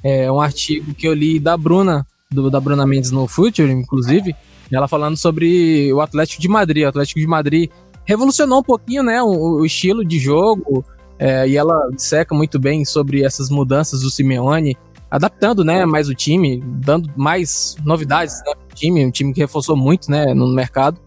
[0.04, 4.36] é, um artigo que eu li da Bruna, do, da Bruna Mendes no Future, inclusive,
[4.70, 6.84] ela falando sobre o Atlético de Madrid.
[6.84, 7.70] O Atlético de Madrid
[8.04, 10.84] revolucionou um pouquinho, né, o, o estilo de jogo,
[11.18, 14.76] é, e ela seca muito bem sobre essas mudanças do Simeone,
[15.10, 19.78] adaptando, né, mais o time, dando mais novidades né, pro time, um time que reforçou
[19.78, 21.00] muito, né, no mercado,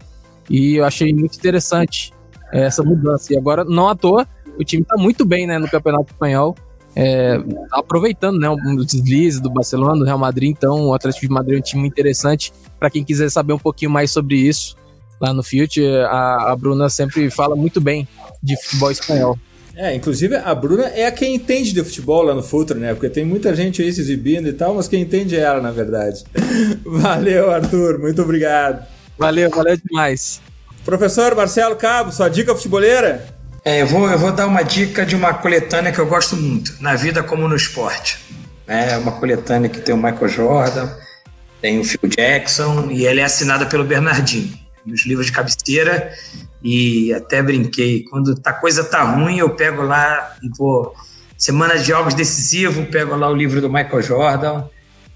[0.50, 2.12] e eu achei muito interessante
[2.52, 3.32] essa mudança.
[3.32, 4.26] E agora, não à toa,
[4.58, 6.54] o time está muito bem né, no Campeonato Espanhol,
[6.94, 7.38] é,
[7.72, 10.50] aproveitando né, os deslizes do Barcelona, do Real Madrid.
[10.50, 12.52] Então, o Atlético de Madrid é um time interessante.
[12.78, 14.76] Para quem quiser saber um pouquinho mais sobre isso,
[15.20, 18.08] lá no Fiat, a, a Bruna sempre fala muito bem
[18.42, 19.38] de futebol espanhol.
[19.76, 22.92] É, inclusive a Bruna é a quem entende de futebol lá no Futre, né?
[22.92, 25.70] Porque tem muita gente aí se exibindo e tal, mas quem entende é ela, na
[25.70, 26.24] verdade.
[26.84, 28.86] Valeu, Arthur, muito obrigado.
[29.16, 30.40] Valeu, valeu demais.
[30.84, 33.26] Professor Marcelo Cabo, sua dica futeboleira?
[33.64, 36.76] É, eu vou, eu vou dar uma dica de uma coletânea que eu gosto muito,
[36.80, 38.18] Na Vida como no Esporte.
[38.66, 40.88] É uma coletânea que tem o Michael Jordan,
[41.60, 44.52] tem o Phil Jackson e ela é assinada pelo Bernardinho,
[44.86, 46.12] nos livros de cabeceira.
[46.62, 50.94] E até brinquei, quando a coisa tá ruim, eu pego lá e vou.
[51.36, 54.64] Semana de jogos decisivos, pego lá o livro do Michael Jordan.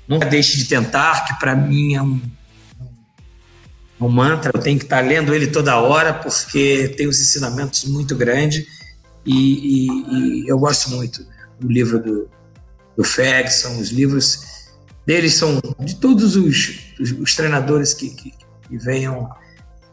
[0.08, 2.20] Nunca deixe de tentar, que para mim é um
[4.06, 8.14] um mantra, eu tenho que estar lendo ele toda hora, porque tem os ensinamentos muito
[8.16, 8.66] grandes
[9.24, 11.26] e, e, e eu gosto muito
[11.58, 12.28] do livro do,
[12.96, 14.40] do Ferguson, os livros
[15.06, 18.32] deles são de todos os, os, os treinadores que, que,
[18.68, 19.28] que venham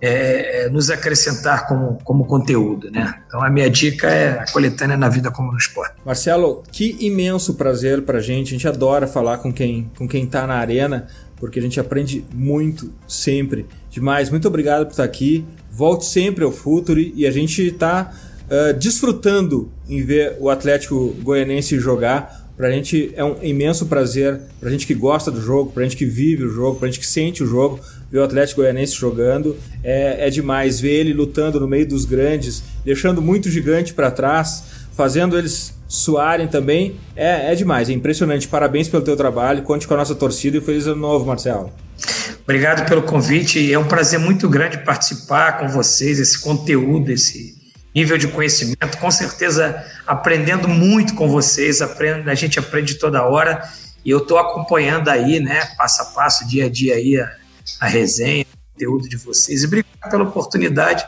[0.01, 3.21] é, é, nos acrescentar como, como conteúdo, né?
[3.27, 5.95] Então a minha dica é a coletânea na vida como no esporte.
[6.03, 8.47] Marcelo, que imenso prazer para a gente.
[8.47, 11.07] A gente adora falar com quem com quem está na arena,
[11.41, 13.65] porque a gente aprende muito sempre.
[13.89, 15.43] Demais, muito obrigado por estar aqui.
[15.71, 18.13] Volte sempre ao Futuri e a gente está
[18.45, 22.47] uh, desfrutando em ver o Atlético Goianense jogar.
[22.55, 26.05] Pra gente é um imenso prazer, pra gente que gosta do jogo, pra gente que
[26.05, 27.79] vive o jogo, pra gente que sente o jogo,
[28.11, 30.79] ver o Atlético Goianense jogando é, é demais.
[30.79, 34.63] Ver ele lutando no meio dos grandes, deixando muito gigante para trás,
[34.95, 38.47] fazendo eles suarem também, é, é demais, é impressionante.
[38.47, 41.69] Parabéns pelo teu trabalho, conte com a nossa torcida e feliz ano novo, Marcelo.
[42.43, 43.71] Obrigado pelo convite.
[43.71, 47.55] É um prazer muito grande participar com vocês, esse conteúdo, esse
[47.93, 48.97] nível de conhecimento.
[48.99, 53.61] Com certeza, aprendendo muito com vocês, aprende, a gente aprende toda hora.
[54.05, 57.35] E eu estou acompanhando aí, né, passo a passo, dia a dia aí, a,
[57.81, 59.61] a resenha, o conteúdo de vocês.
[59.61, 61.05] E obrigado pela oportunidade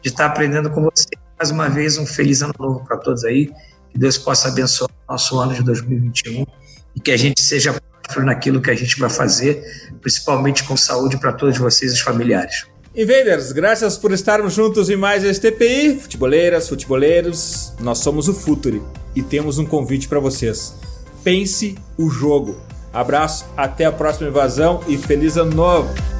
[0.00, 1.20] de estar aprendendo com vocês.
[1.36, 3.50] Mais uma vez, um feliz ano novo para todos aí.
[3.92, 6.46] Que Deus possa abençoar o nosso ano de 2021
[6.94, 7.74] e que a gente seja
[8.18, 9.62] naquilo que a gente vai fazer,
[10.00, 12.66] principalmente com saúde para todos vocês e os familiares.
[12.94, 16.00] Invaders, graças por estarmos juntos em mais este TPI.
[16.00, 18.82] Futeboleiras, futeboleiros, nós somos o Futuri
[19.14, 20.74] e temos um convite para vocês.
[21.22, 22.60] Pense o jogo.
[22.92, 26.19] Abraço, até a próxima invasão e feliz ano novo!